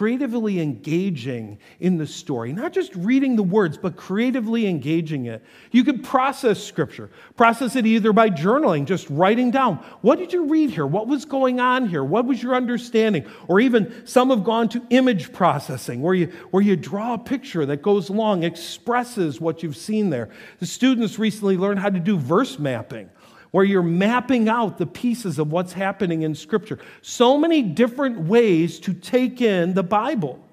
[0.00, 5.44] Creatively engaging in the story, not just reading the words, but creatively engaging it.
[5.72, 10.46] You could process scripture, process it either by journaling, just writing down, what did you
[10.46, 10.86] read here?
[10.86, 12.02] What was going on here?
[12.02, 13.26] What was your understanding?
[13.46, 17.66] Or even some have gone to image processing, where you, where you draw a picture
[17.66, 20.30] that goes along, expresses what you've seen there.
[20.60, 23.10] The students recently learned how to do verse mapping
[23.50, 26.78] where you're mapping out the pieces of what's happening in Scripture.
[27.02, 30.44] So many different ways to take in the Bible.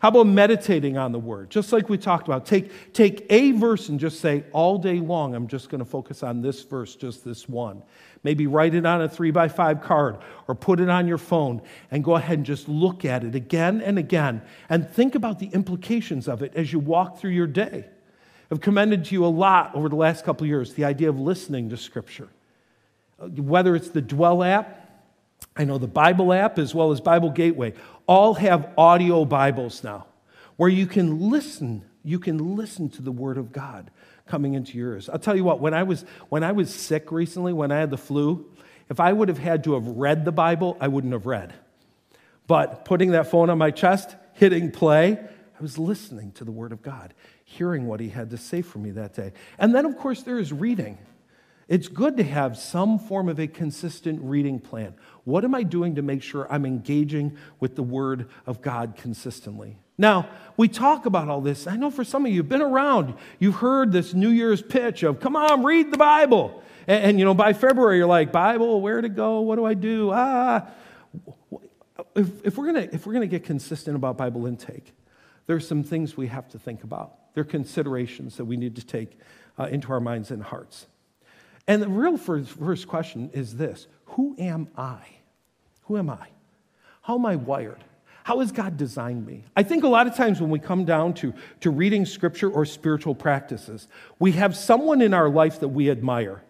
[0.00, 1.48] How about meditating on the Word?
[1.48, 2.44] Just like we talked about.
[2.44, 6.24] Take, take a verse and just say, all day long, I'm just going to focus
[6.24, 7.84] on this verse, just this one.
[8.24, 11.62] Maybe write it on a three by five card or put it on your phone
[11.92, 15.46] and go ahead and just look at it again and again and think about the
[15.46, 17.84] implications of it as you walk through your day.
[18.52, 21.70] I've commended to you a lot over the last couple years the idea of listening
[21.70, 22.28] to Scripture.
[23.18, 24.90] Uh, whether it's the Dwell app,
[25.56, 27.72] I know the Bible app, as well as Bible Gateway,
[28.06, 30.06] all have audio Bibles now
[30.56, 31.82] where you can listen.
[32.04, 33.90] You can listen to the Word of God
[34.26, 35.08] coming into yours.
[35.08, 37.90] I'll tell you what, when I was, when I was sick recently, when I had
[37.90, 38.46] the flu,
[38.90, 41.54] If I would have had to have read the Bible, I wouldn't have read.
[42.46, 45.18] But putting that phone on my chest, hitting play,
[45.62, 48.80] I was listening to the Word of God, hearing what He had to say for
[48.80, 49.32] me that day.
[49.60, 50.98] And then, of course, there is reading.
[51.68, 54.92] It's good to have some form of a consistent reading plan.
[55.22, 59.78] What am I doing to make sure I'm engaging with the Word of God consistently?
[59.96, 61.68] Now, we talk about all this.
[61.68, 65.04] I know for some of you, you've been around, you've heard this New Year's pitch
[65.04, 66.60] of, come on, read the Bible.
[66.88, 69.42] And, and you know, by February, you're like, Bible, where to go?
[69.42, 70.10] What do I do?
[70.12, 70.66] Ah.
[72.16, 74.92] If, if we're going to get consistent about Bible intake,
[75.46, 77.34] there's some things we have to think about.
[77.34, 79.18] There are considerations that we need to take
[79.58, 80.86] uh, into our minds and hearts.
[81.66, 85.02] And the real first, first question is this Who am I?
[85.82, 86.28] Who am I?
[87.02, 87.84] How am I wired?
[88.24, 89.44] How has God designed me?
[89.56, 92.64] I think a lot of times when we come down to, to reading scripture or
[92.64, 93.88] spiritual practices,
[94.20, 96.40] we have someone in our life that we admire.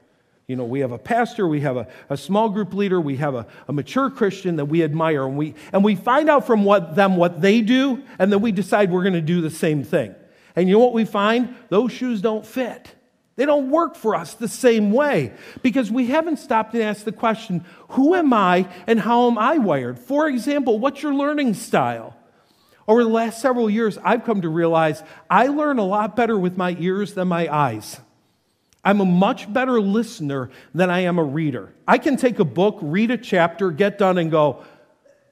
[0.46, 3.34] You know, we have a pastor, we have a, a small group leader, we have
[3.34, 6.96] a, a mature Christian that we admire, and we, and we find out from what,
[6.96, 10.14] them what they do, and then we decide we're going to do the same thing.
[10.56, 11.54] And you know what we find?
[11.68, 12.94] Those shoes don't fit.
[13.36, 15.32] They don't work for us the same way
[15.62, 19.58] because we haven't stopped and asked the question who am I and how am I
[19.58, 19.98] wired?
[19.98, 22.14] For example, what's your learning style?
[22.86, 26.58] Over the last several years, I've come to realize I learn a lot better with
[26.58, 28.00] my ears than my eyes.
[28.84, 31.72] I'm a much better listener than I am a reader.
[31.86, 34.64] I can take a book, read a chapter, get done, and go,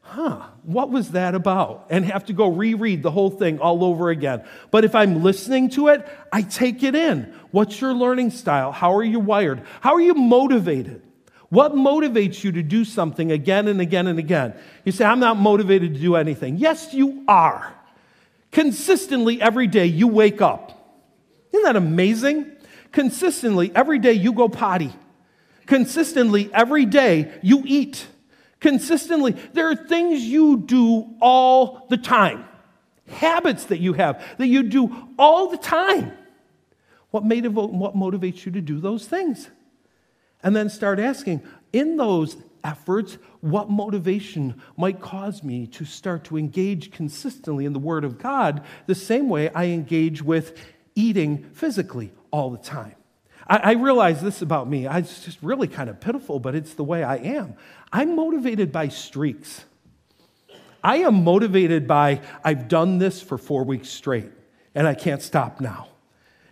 [0.02, 1.86] huh, what was that about?
[1.90, 4.44] And have to go reread the whole thing all over again.
[4.70, 7.34] But if I'm listening to it, I take it in.
[7.50, 8.72] What's your learning style?
[8.72, 9.62] How are you wired?
[9.80, 11.02] How are you motivated?
[11.48, 14.54] What motivates you to do something again and again and again?
[14.84, 16.56] You say, I'm not motivated to do anything.
[16.56, 17.74] Yes, you are.
[18.52, 20.76] Consistently every day you wake up.
[21.52, 22.52] Isn't that amazing?
[22.92, 24.92] Consistently every day you go potty.
[25.66, 28.06] Consistently every day you eat
[28.60, 29.32] consistently.
[29.52, 32.44] There are things you do all the time,
[33.08, 36.12] habits that you have that you do all the time.
[37.10, 39.48] What, what motivates you to do those things?
[40.42, 46.38] And then start asking, in those efforts, what motivation might cause me to start to
[46.38, 50.56] engage consistently in the Word of God the same way I engage with
[50.94, 52.94] eating physically all the time?
[53.46, 54.86] I, I realize this about me.
[54.86, 57.54] I, it's just really kind of pitiful, but it's the way I am.
[57.92, 59.64] I'm motivated by streaks.
[60.82, 64.30] I am motivated by, I've done this for four weeks straight,
[64.74, 65.88] and I can't stop now.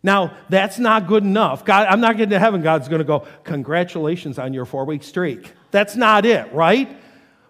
[0.03, 1.64] Now, that's not good enough.
[1.64, 2.62] God, I'm not getting to heaven.
[2.62, 5.53] God's going to go, Congratulations on your four week streak.
[5.70, 6.89] That's not it, right?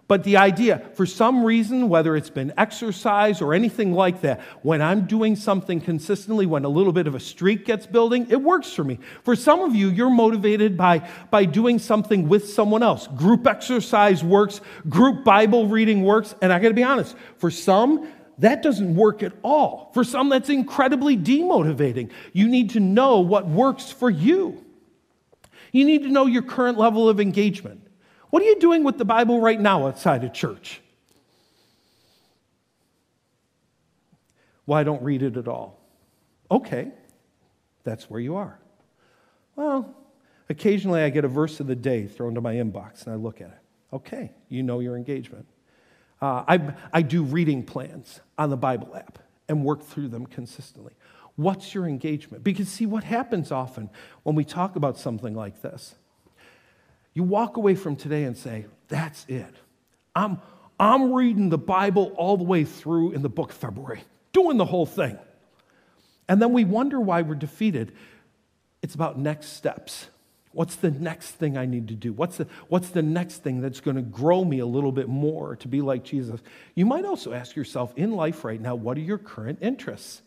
[0.09, 4.81] But the idea, for some reason, whether it's been exercise or anything like that, when
[4.81, 8.73] I'm doing something consistently, when a little bit of a streak gets building, it works
[8.73, 8.99] for me.
[9.23, 13.07] For some of you, you're motivated by, by doing something with someone else.
[13.09, 18.63] Group exercise works, group Bible reading works, and I gotta be honest, for some, that
[18.63, 19.91] doesn't work at all.
[19.93, 22.11] For some, that's incredibly demotivating.
[22.33, 24.65] You need to know what works for you.
[25.71, 27.88] You need to know your current level of engagement.
[28.31, 30.81] What are you doing with the Bible right now outside of church?
[34.66, 35.81] Well, I don't read it at all.
[36.51, 36.91] Okay,
[37.85, 38.59] that's where you are.
[39.57, 39.95] Well,
[40.51, 43.41] occasionally I get a verse of the day thrown to my inbox and I look
[43.41, 43.59] at it.
[43.95, 45.47] Okay, you know your engagement.
[46.20, 49.18] Uh, I, I do reading plans on the Bible app
[49.49, 50.93] and work through them consistently.
[51.37, 52.45] What's your engagement?
[52.45, 53.89] Because, see, what happens often
[54.24, 55.95] when we talk about something like this
[57.19, 59.53] you walk away from today and say, That's it.
[60.14, 60.41] I'm,
[60.79, 64.03] I'm reading the Bible all the way through in the book February,
[64.33, 65.19] doing the whole thing.
[66.29, 67.91] And then we wonder why we're defeated.
[68.83, 70.07] It's about next steps.
[70.53, 72.12] What's the next thing I need to do?
[72.12, 75.57] What's the, what's the next thing that's going to grow me a little bit more
[75.57, 76.41] to be like Jesus?
[76.77, 80.23] You might also ask yourself in life right now, what are your current interests?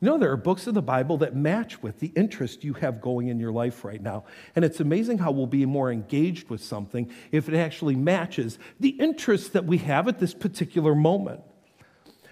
[0.00, 3.00] You know, there are books of the Bible that match with the interest you have
[3.00, 4.24] going in your life right now.
[4.54, 8.90] And it's amazing how we'll be more engaged with something if it actually matches the
[8.90, 11.40] interest that we have at this particular moment.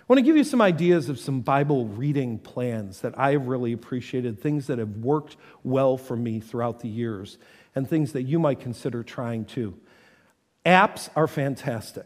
[0.05, 3.73] I want to give you some ideas of some Bible reading plans that I really
[3.73, 7.39] appreciated, things that have worked well for me throughout the years,
[7.75, 9.81] and things that you might consider trying too.
[10.67, 12.05] Apps are fantastic.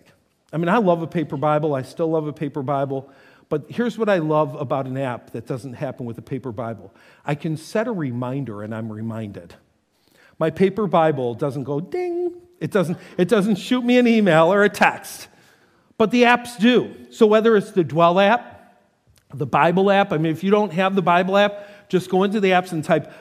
[0.52, 3.11] I mean, I love a paper Bible, I still love a paper Bible.
[3.49, 6.94] But here's what I love about an app that doesn't happen with a paper Bible
[7.24, 9.55] I can set a reminder and I'm reminded.
[10.38, 14.62] My paper Bible doesn't go ding, it doesn't, it doesn't shoot me an email or
[14.64, 15.28] a text,
[15.96, 16.94] but the apps do.
[17.11, 18.55] So whether it's the Dwell app,
[19.34, 22.40] the Bible app, I mean, if you don't have the Bible app, just go into
[22.40, 23.12] the apps and type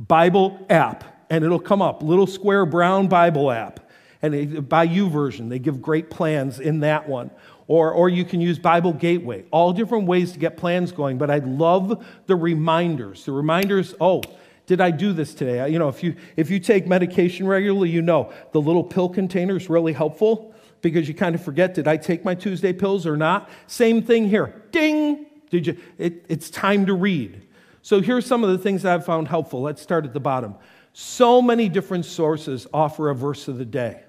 [0.00, 3.80] Bible app, and it'll come up, little square brown Bible app.
[4.22, 7.30] and a by YouVersion, they give great plans in that one.
[7.68, 11.18] Or, or you can use Bible Gateway, all different ways to get plans going.
[11.18, 13.24] But I love the reminders.
[13.24, 14.22] The reminders, oh,
[14.66, 15.68] did I do this today?
[15.68, 19.56] You know, if you, if you take medication regularly, you know the little pill container
[19.56, 23.16] is really helpful because you kind of forget, did I take my Tuesday pills or
[23.16, 23.50] not?
[23.66, 24.62] Same thing here.
[24.70, 25.26] Ding!
[25.50, 25.76] Did you?
[25.98, 27.42] It, it's time to read.
[27.82, 29.62] So here's some of the things I've found helpful.
[29.62, 30.56] Let's start at the bottom.
[30.92, 34.02] So many different sources offer a verse of the day.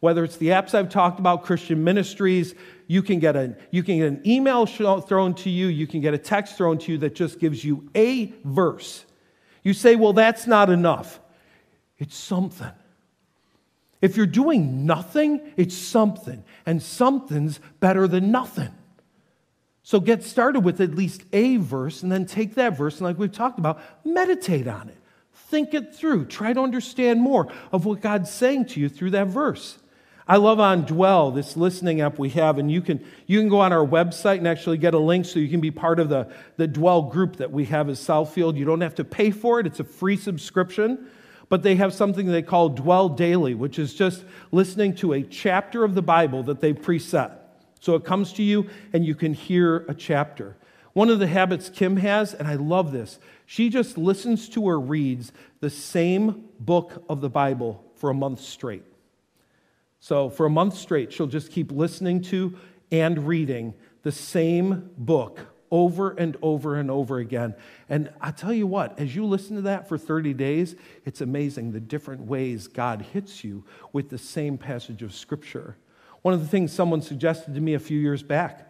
[0.00, 2.54] Whether it's the apps I've talked about, Christian ministries,
[2.86, 6.00] you can get, a, you can get an email uh, thrown to you, you can
[6.00, 9.04] get a text thrown to you that just gives you a verse.
[9.62, 11.20] You say, well, that's not enough.
[11.98, 12.72] It's something.
[14.00, 18.70] If you're doing nothing, it's something, and something's better than nothing.
[19.82, 23.18] So get started with at least a verse and then take that verse, and like
[23.18, 24.96] we've talked about, meditate on it.
[25.34, 26.26] Think it through.
[26.26, 29.79] Try to understand more of what God's saying to you through that verse.
[30.28, 33.60] I love on Dwell, this listening app we have, and you can, you can go
[33.60, 36.32] on our website and actually get a link so you can be part of the,
[36.56, 38.56] the Dwell group that we have at Southfield.
[38.56, 41.06] You don't have to pay for it, it's a free subscription.
[41.48, 45.82] But they have something they call Dwell Daily, which is just listening to a chapter
[45.82, 47.38] of the Bible that they preset.
[47.80, 50.56] So it comes to you and you can hear a chapter.
[50.92, 54.78] One of the habits Kim has, and I love this, she just listens to or
[54.78, 58.84] reads the same book of the Bible for a month straight.
[60.00, 62.56] So, for a month straight, she'll just keep listening to
[62.90, 65.40] and reading the same book
[65.70, 67.54] over and over and over again.
[67.88, 70.74] And I tell you what, as you listen to that for 30 days,
[71.04, 75.76] it's amazing the different ways God hits you with the same passage of Scripture.
[76.22, 78.66] One of the things someone suggested to me a few years back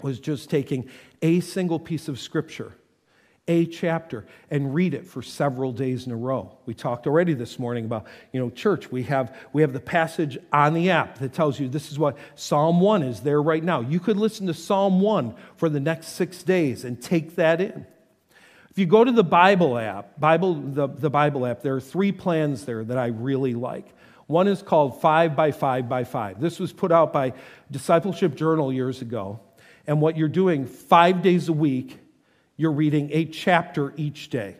[0.00, 0.88] was just taking
[1.20, 2.74] a single piece of Scripture
[3.46, 6.56] a chapter and read it for several days in a row.
[6.64, 8.90] We talked already this morning about, you know, church.
[8.90, 12.16] We have we have the passage on the app that tells you this is what
[12.36, 13.80] Psalm 1 is there right now.
[13.80, 17.86] You could listen to Psalm 1 for the next 6 days and take that in.
[18.70, 22.12] If you go to the Bible app, Bible the, the Bible app, there are three
[22.12, 23.86] plans there that I really like.
[24.26, 26.40] One is called 5 by 5 by 5.
[26.40, 27.34] This was put out by
[27.70, 29.40] Discipleship Journal years ago.
[29.86, 31.98] And what you're doing 5 days a week
[32.56, 34.56] you're reading a chapter each day.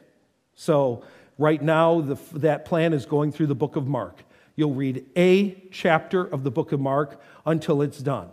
[0.55, 1.05] So,
[1.39, 4.23] right now, the, that plan is going through the book of Mark.
[4.57, 8.29] You'll read a chapter of the book of Mark until it's done.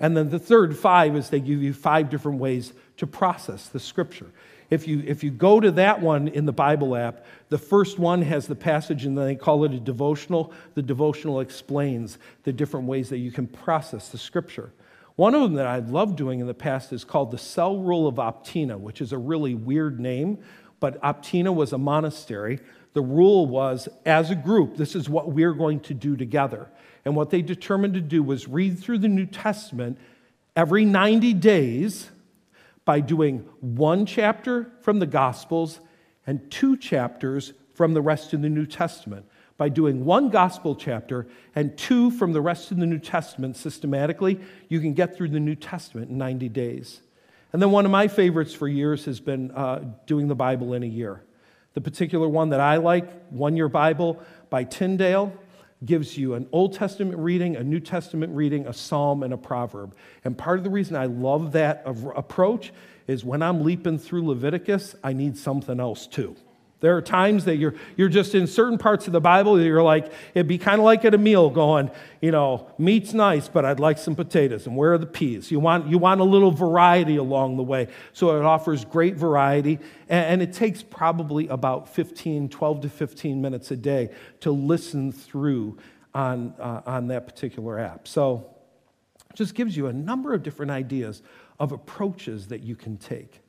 [0.00, 3.80] And then the third five is they give you five different ways to process the
[3.80, 4.30] scripture.
[4.68, 8.22] If you, if you go to that one in the Bible app, the first one
[8.22, 10.52] has the passage and then they call it a devotional.
[10.74, 14.72] The devotional explains the different ways that you can process the scripture.
[15.16, 18.06] One of them that I've loved doing in the past is called the Cell Rule
[18.06, 20.38] of Optina, which is a really weird name,
[20.78, 22.60] but Optina was a monastery.
[22.92, 26.68] The rule was, as a group, this is what we're going to do together.
[27.06, 29.96] And what they determined to do was read through the New Testament
[30.54, 32.10] every 90 days
[32.84, 35.80] by doing one chapter from the Gospels
[36.26, 39.26] and two chapters from the rest of the New Testament
[39.58, 44.40] by doing one gospel chapter and two from the rest of the New Testament systematically,
[44.68, 47.00] you can get through the New Testament in 90 days.
[47.52, 50.82] And then one of my favorites for years has been uh, doing the Bible in
[50.82, 51.22] a year.
[51.74, 55.32] The particular one that I like, One Year Bible by Tyndale,
[55.84, 59.94] gives you an Old Testament reading, a New Testament reading, a psalm, and a proverb.
[60.24, 62.72] And part of the reason I love that approach
[63.06, 66.36] is when I'm leaping through Leviticus, I need something else too.
[66.80, 69.82] There are times that you're, you're just in certain parts of the Bible that you're
[69.82, 73.64] like, it'd be kind of like at a meal going, you know, meat's nice, but
[73.64, 74.66] I'd like some potatoes.
[74.66, 75.50] And where are the peas?
[75.50, 77.88] You want, you want a little variety along the way.
[78.12, 79.78] So it offers great variety.
[80.10, 84.10] And, and it takes probably about 15, 12 to 15 minutes a day
[84.40, 85.78] to listen through
[86.14, 88.06] on, uh, on that particular app.
[88.06, 88.54] So
[89.30, 91.22] it just gives you a number of different ideas
[91.58, 93.40] of approaches that you can take.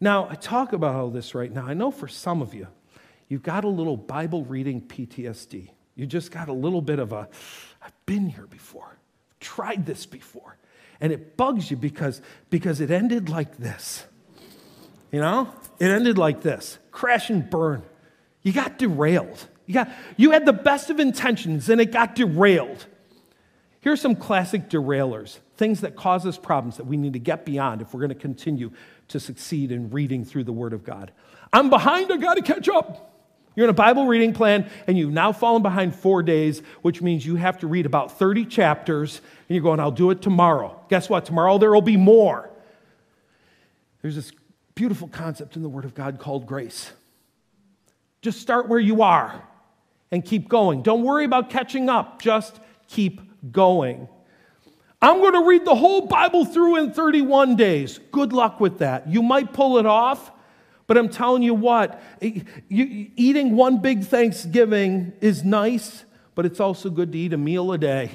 [0.00, 1.66] Now, I talk about all this right now.
[1.66, 2.68] I know for some of you,
[3.28, 5.68] you've got a little Bible reading PTSD.
[5.94, 7.28] You just got a little bit of a,
[7.82, 8.96] I've been here before,
[9.40, 10.56] tried this before.
[11.00, 14.06] And it bugs you because, because it ended like this.
[15.12, 15.52] You know?
[15.78, 17.82] It ended like this crash and burn.
[18.42, 19.46] You got derailed.
[19.66, 22.86] You, got, you had the best of intentions and it got derailed.
[23.80, 27.80] Here's some classic derailers, things that cause us problems that we need to get beyond
[27.80, 28.72] if we're going to continue
[29.10, 31.12] to succeed in reading through the Word of God.
[31.52, 33.06] I'm behind, I got to catch up.
[33.54, 37.26] You're in a Bible reading plan and you've now fallen behind four days, which means
[37.26, 40.80] you have to read about 30 chapters, and you're going, I'll do it tomorrow.
[40.88, 41.24] Guess what?
[41.24, 42.48] Tomorrow there will be more.
[44.02, 44.32] There's this
[44.74, 46.92] beautiful concept in the Word of God called grace.
[48.22, 49.42] Just start where you are
[50.10, 50.82] and keep going.
[50.82, 53.20] Don't worry about catching up, just keep
[53.52, 54.08] going.
[55.02, 57.98] I'm going to read the whole Bible through in 31 days.
[58.12, 59.08] Good luck with that.
[59.08, 60.30] You might pull it off,
[60.86, 67.12] but I'm telling you what, eating one big Thanksgiving is nice, but it's also good
[67.12, 68.10] to eat a meal a day.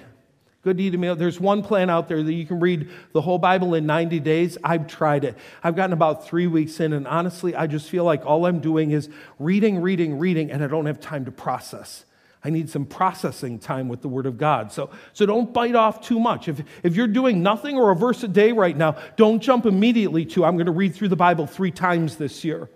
[0.62, 1.16] Good to eat a meal.
[1.16, 4.58] There's one plan out there that you can read the whole Bible in 90 days.
[4.64, 5.38] I've tried it.
[5.64, 8.92] I've gotten about three weeks in, and honestly, I just feel like all I'm doing
[8.92, 9.10] is
[9.40, 12.06] reading, reading, reading, and I don't have time to process.
[12.46, 14.72] I need some processing time with the Word of God.
[14.72, 16.48] So, so don't bite off too much.
[16.48, 20.26] If, if you're doing nothing or a verse a day right now, don't jump immediately
[20.28, 22.70] to, I'm going to read through the Bible three times this year.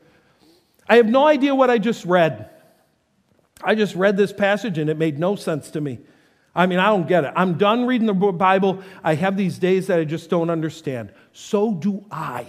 [0.88, 2.49] I have no idea what I just read.
[3.63, 5.99] I just read this passage and it made no sense to me.
[6.55, 7.34] I mean, I don't get it.
[7.36, 8.82] I'm done reading the Bible.
[9.03, 11.13] I have these days that I just don't understand.
[11.32, 12.47] So do I.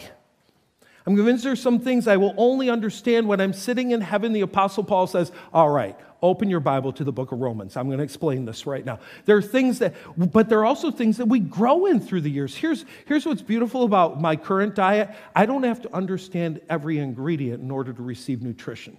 [1.06, 4.32] I'm convinced there's some things I will only understand when I'm sitting in heaven.
[4.32, 7.76] The Apostle Paul says, All right, open your Bible to the book of Romans.
[7.76, 8.98] I'm going to explain this right now.
[9.24, 12.30] There are things that, but there are also things that we grow in through the
[12.30, 12.54] years.
[12.54, 17.62] Here's, here's what's beautiful about my current diet I don't have to understand every ingredient
[17.62, 18.98] in order to receive nutrition.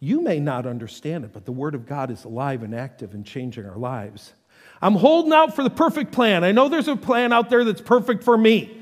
[0.00, 3.24] You may not understand it, but the Word of God is alive and active and
[3.24, 4.32] changing our lives.
[4.80, 6.44] I'm holding out for the perfect plan.
[6.44, 8.77] I know there's a plan out there that's perfect for me.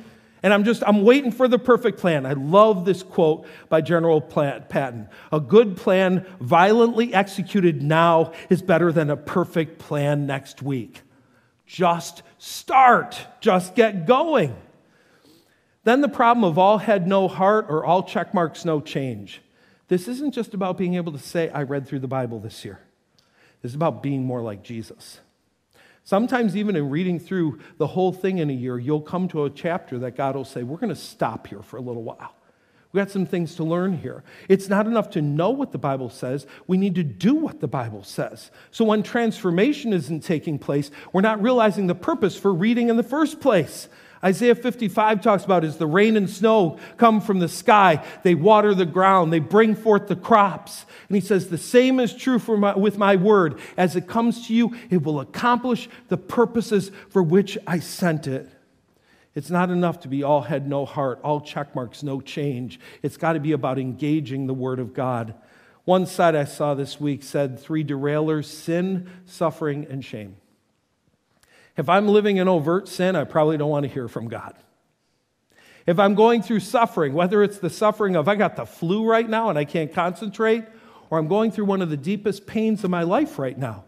[0.46, 2.24] And I'm just, I'm waiting for the perfect plan.
[2.24, 5.08] I love this quote by General Patton.
[5.32, 11.00] A good plan violently executed now is better than a perfect plan next week.
[11.66, 14.54] Just start, just get going.
[15.82, 19.42] Then the problem of all head, no heart, or all check marks, no change.
[19.88, 22.78] This isn't just about being able to say, I read through the Bible this year.
[23.62, 25.18] This is about being more like Jesus.
[26.06, 29.50] Sometimes, even in reading through the whole thing in a year, you'll come to a
[29.50, 32.32] chapter that God will say, We're going to stop here for a little while.
[32.92, 34.22] We've got some things to learn here.
[34.48, 37.66] It's not enough to know what the Bible says, we need to do what the
[37.66, 38.52] Bible says.
[38.70, 43.02] So, when transformation isn't taking place, we're not realizing the purpose for reading in the
[43.02, 43.88] first place.
[44.24, 48.74] Isaiah 55 talks about as the rain and snow come from the sky, they water
[48.74, 50.86] the ground, they bring forth the crops.
[51.08, 53.58] And he says, The same is true for my, with my word.
[53.76, 58.50] As it comes to you, it will accomplish the purposes for which I sent it.
[59.34, 62.80] It's not enough to be all head, no heart, all check marks, no change.
[63.02, 65.34] It's got to be about engaging the word of God.
[65.84, 70.36] One site I saw this week said three derailers sin, suffering, and shame.
[71.76, 74.54] If I'm living in overt sin, I probably don't want to hear from God.
[75.86, 79.28] If I'm going through suffering, whether it's the suffering of I got the flu right
[79.28, 80.64] now and I can't concentrate,
[81.10, 83.84] or I'm going through one of the deepest pains of my life right now,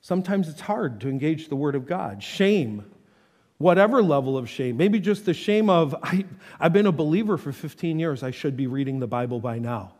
[0.00, 2.22] sometimes it's hard to engage the Word of God.
[2.22, 2.90] Shame,
[3.58, 6.24] whatever level of shame, maybe just the shame of I,
[6.58, 9.92] I've been a believer for 15 years, I should be reading the Bible by now.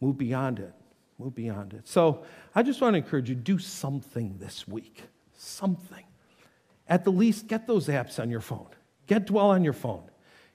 [0.00, 0.72] Move beyond it.
[1.18, 1.88] Move beyond it.
[1.88, 2.22] So
[2.54, 5.02] I just want to encourage you do something this week.
[5.36, 6.04] Something.
[6.90, 8.66] At the least, get those apps on your phone.
[9.06, 10.02] Get Dwell on your phone.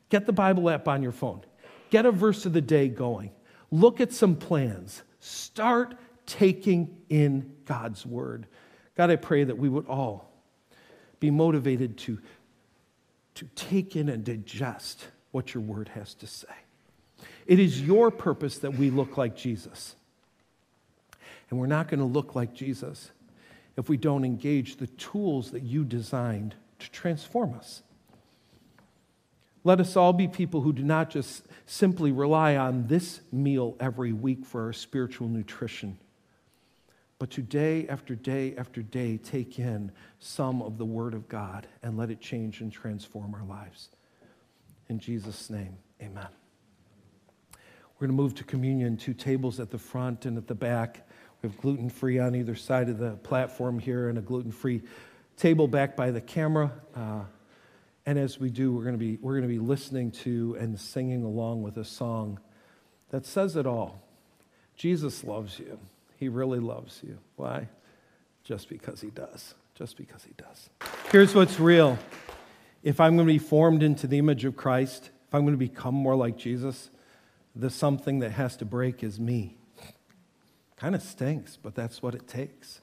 [0.09, 1.41] Get the Bible app on your phone.
[1.89, 3.31] Get a verse of the day going.
[3.71, 5.01] Look at some plans.
[5.21, 8.47] Start taking in God's word.
[8.95, 10.29] God, I pray that we would all
[11.21, 12.19] be motivated to,
[13.35, 16.47] to take in and digest what your word has to say.
[17.47, 19.95] It is your purpose that we look like Jesus.
[21.49, 23.11] And we're not going to look like Jesus
[23.77, 27.83] if we don't engage the tools that you designed to transform us.
[29.63, 34.13] Let us all be people who do not just simply rely on this meal every
[34.13, 35.97] week for our spiritual nutrition,
[37.17, 41.65] but to day after day after day take in some of the Word of God
[41.81, 43.89] and let it change and transform our lives.
[44.87, 46.27] In Jesus' name, amen.
[47.97, 51.07] We're going to move to communion, two tables at the front and at the back.
[51.45, 54.81] We have gluten free on either side of the platform here and a gluten free
[55.37, 56.71] table back by the camera.
[56.95, 57.21] Uh,
[58.03, 60.79] and as we do, we're going to be, we're going to be listening to and
[60.79, 62.39] singing along with a song
[63.11, 64.01] that says it all.
[64.75, 65.77] Jesus loves you.
[66.17, 67.19] He really loves you.
[67.35, 67.69] Why?
[68.43, 69.53] Just because he does.
[69.75, 70.71] Just because he does.
[71.11, 71.99] Here's what's real.
[72.81, 75.59] If I'm going to be formed into the image of Christ, if I'm going to
[75.59, 76.89] become more like Jesus,
[77.55, 79.57] the something that has to break is me.
[80.77, 82.81] Kind of stinks, but that's what it takes.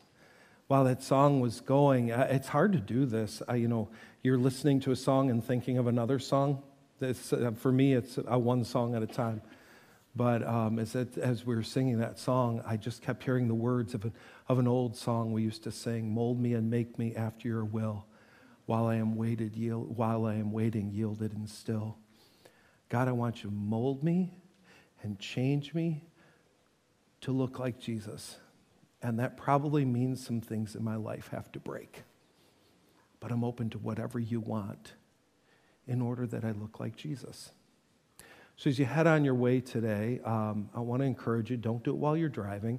[0.66, 3.43] While that song was going, uh, it's hard to do this.
[3.47, 3.90] I, you know,
[4.22, 6.62] you're listening to a song and thinking of another song.
[7.03, 7.12] Uh,
[7.57, 9.43] for me, it's a one song at a time.
[10.14, 13.55] But um, as, it, as we were singing that song, I just kept hearing the
[13.55, 14.12] words of, a,
[14.49, 17.64] of an old song we used to sing Mold me and make me after your
[17.64, 18.07] will.
[18.64, 21.97] While I am waited, yield, while I am waiting, yielded and still.
[22.88, 24.32] God, I want you to mold me
[25.03, 26.05] and change me
[27.22, 28.36] to look like Jesus.
[29.00, 32.02] And that probably means some things in my life have to break.
[33.18, 34.92] But I'm open to whatever you want
[35.86, 37.50] in order that I look like Jesus.
[38.56, 41.82] So as you head on your way today, um, I want to encourage you don't
[41.82, 42.78] do it while you're driving,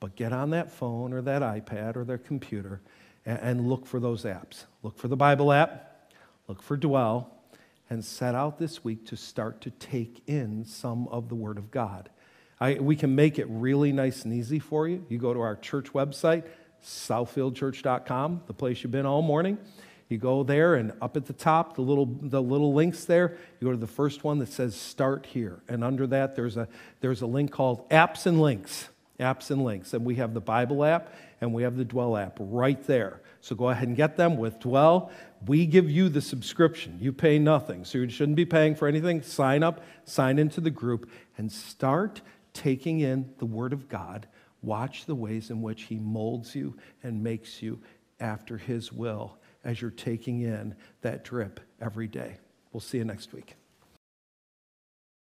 [0.00, 2.82] but get on that phone or that iPad or that computer
[3.24, 4.64] and, and look for those apps.
[4.82, 6.12] Look for the Bible app,
[6.48, 7.30] look for Dwell,
[7.88, 11.70] and set out this week to start to take in some of the Word of
[11.70, 12.10] God.
[12.60, 15.04] I, we can make it really nice and easy for you.
[15.08, 16.44] You go to our church website,
[16.84, 19.58] southfieldchurch.com, the place you've been all morning.
[20.08, 23.66] You go there, and up at the top, the little, the little links there, you
[23.66, 25.62] go to the first one that says Start Here.
[25.66, 26.68] And under that, there's a,
[27.00, 28.88] there's a link called Apps and Links.
[29.18, 29.94] Apps and Links.
[29.94, 33.20] And we have the Bible app and we have the Dwell app right there.
[33.40, 35.10] So go ahead and get them with Dwell.
[35.46, 36.98] We give you the subscription.
[37.00, 37.84] You pay nothing.
[37.84, 39.22] So you shouldn't be paying for anything.
[39.22, 42.22] Sign up, sign into the group, and start
[42.54, 44.26] taking in the Word of God.
[44.62, 47.80] Watch the ways in which He molds you and makes you
[48.20, 52.36] after His will as you're taking in that drip every day.
[52.72, 53.56] We'll see you next week.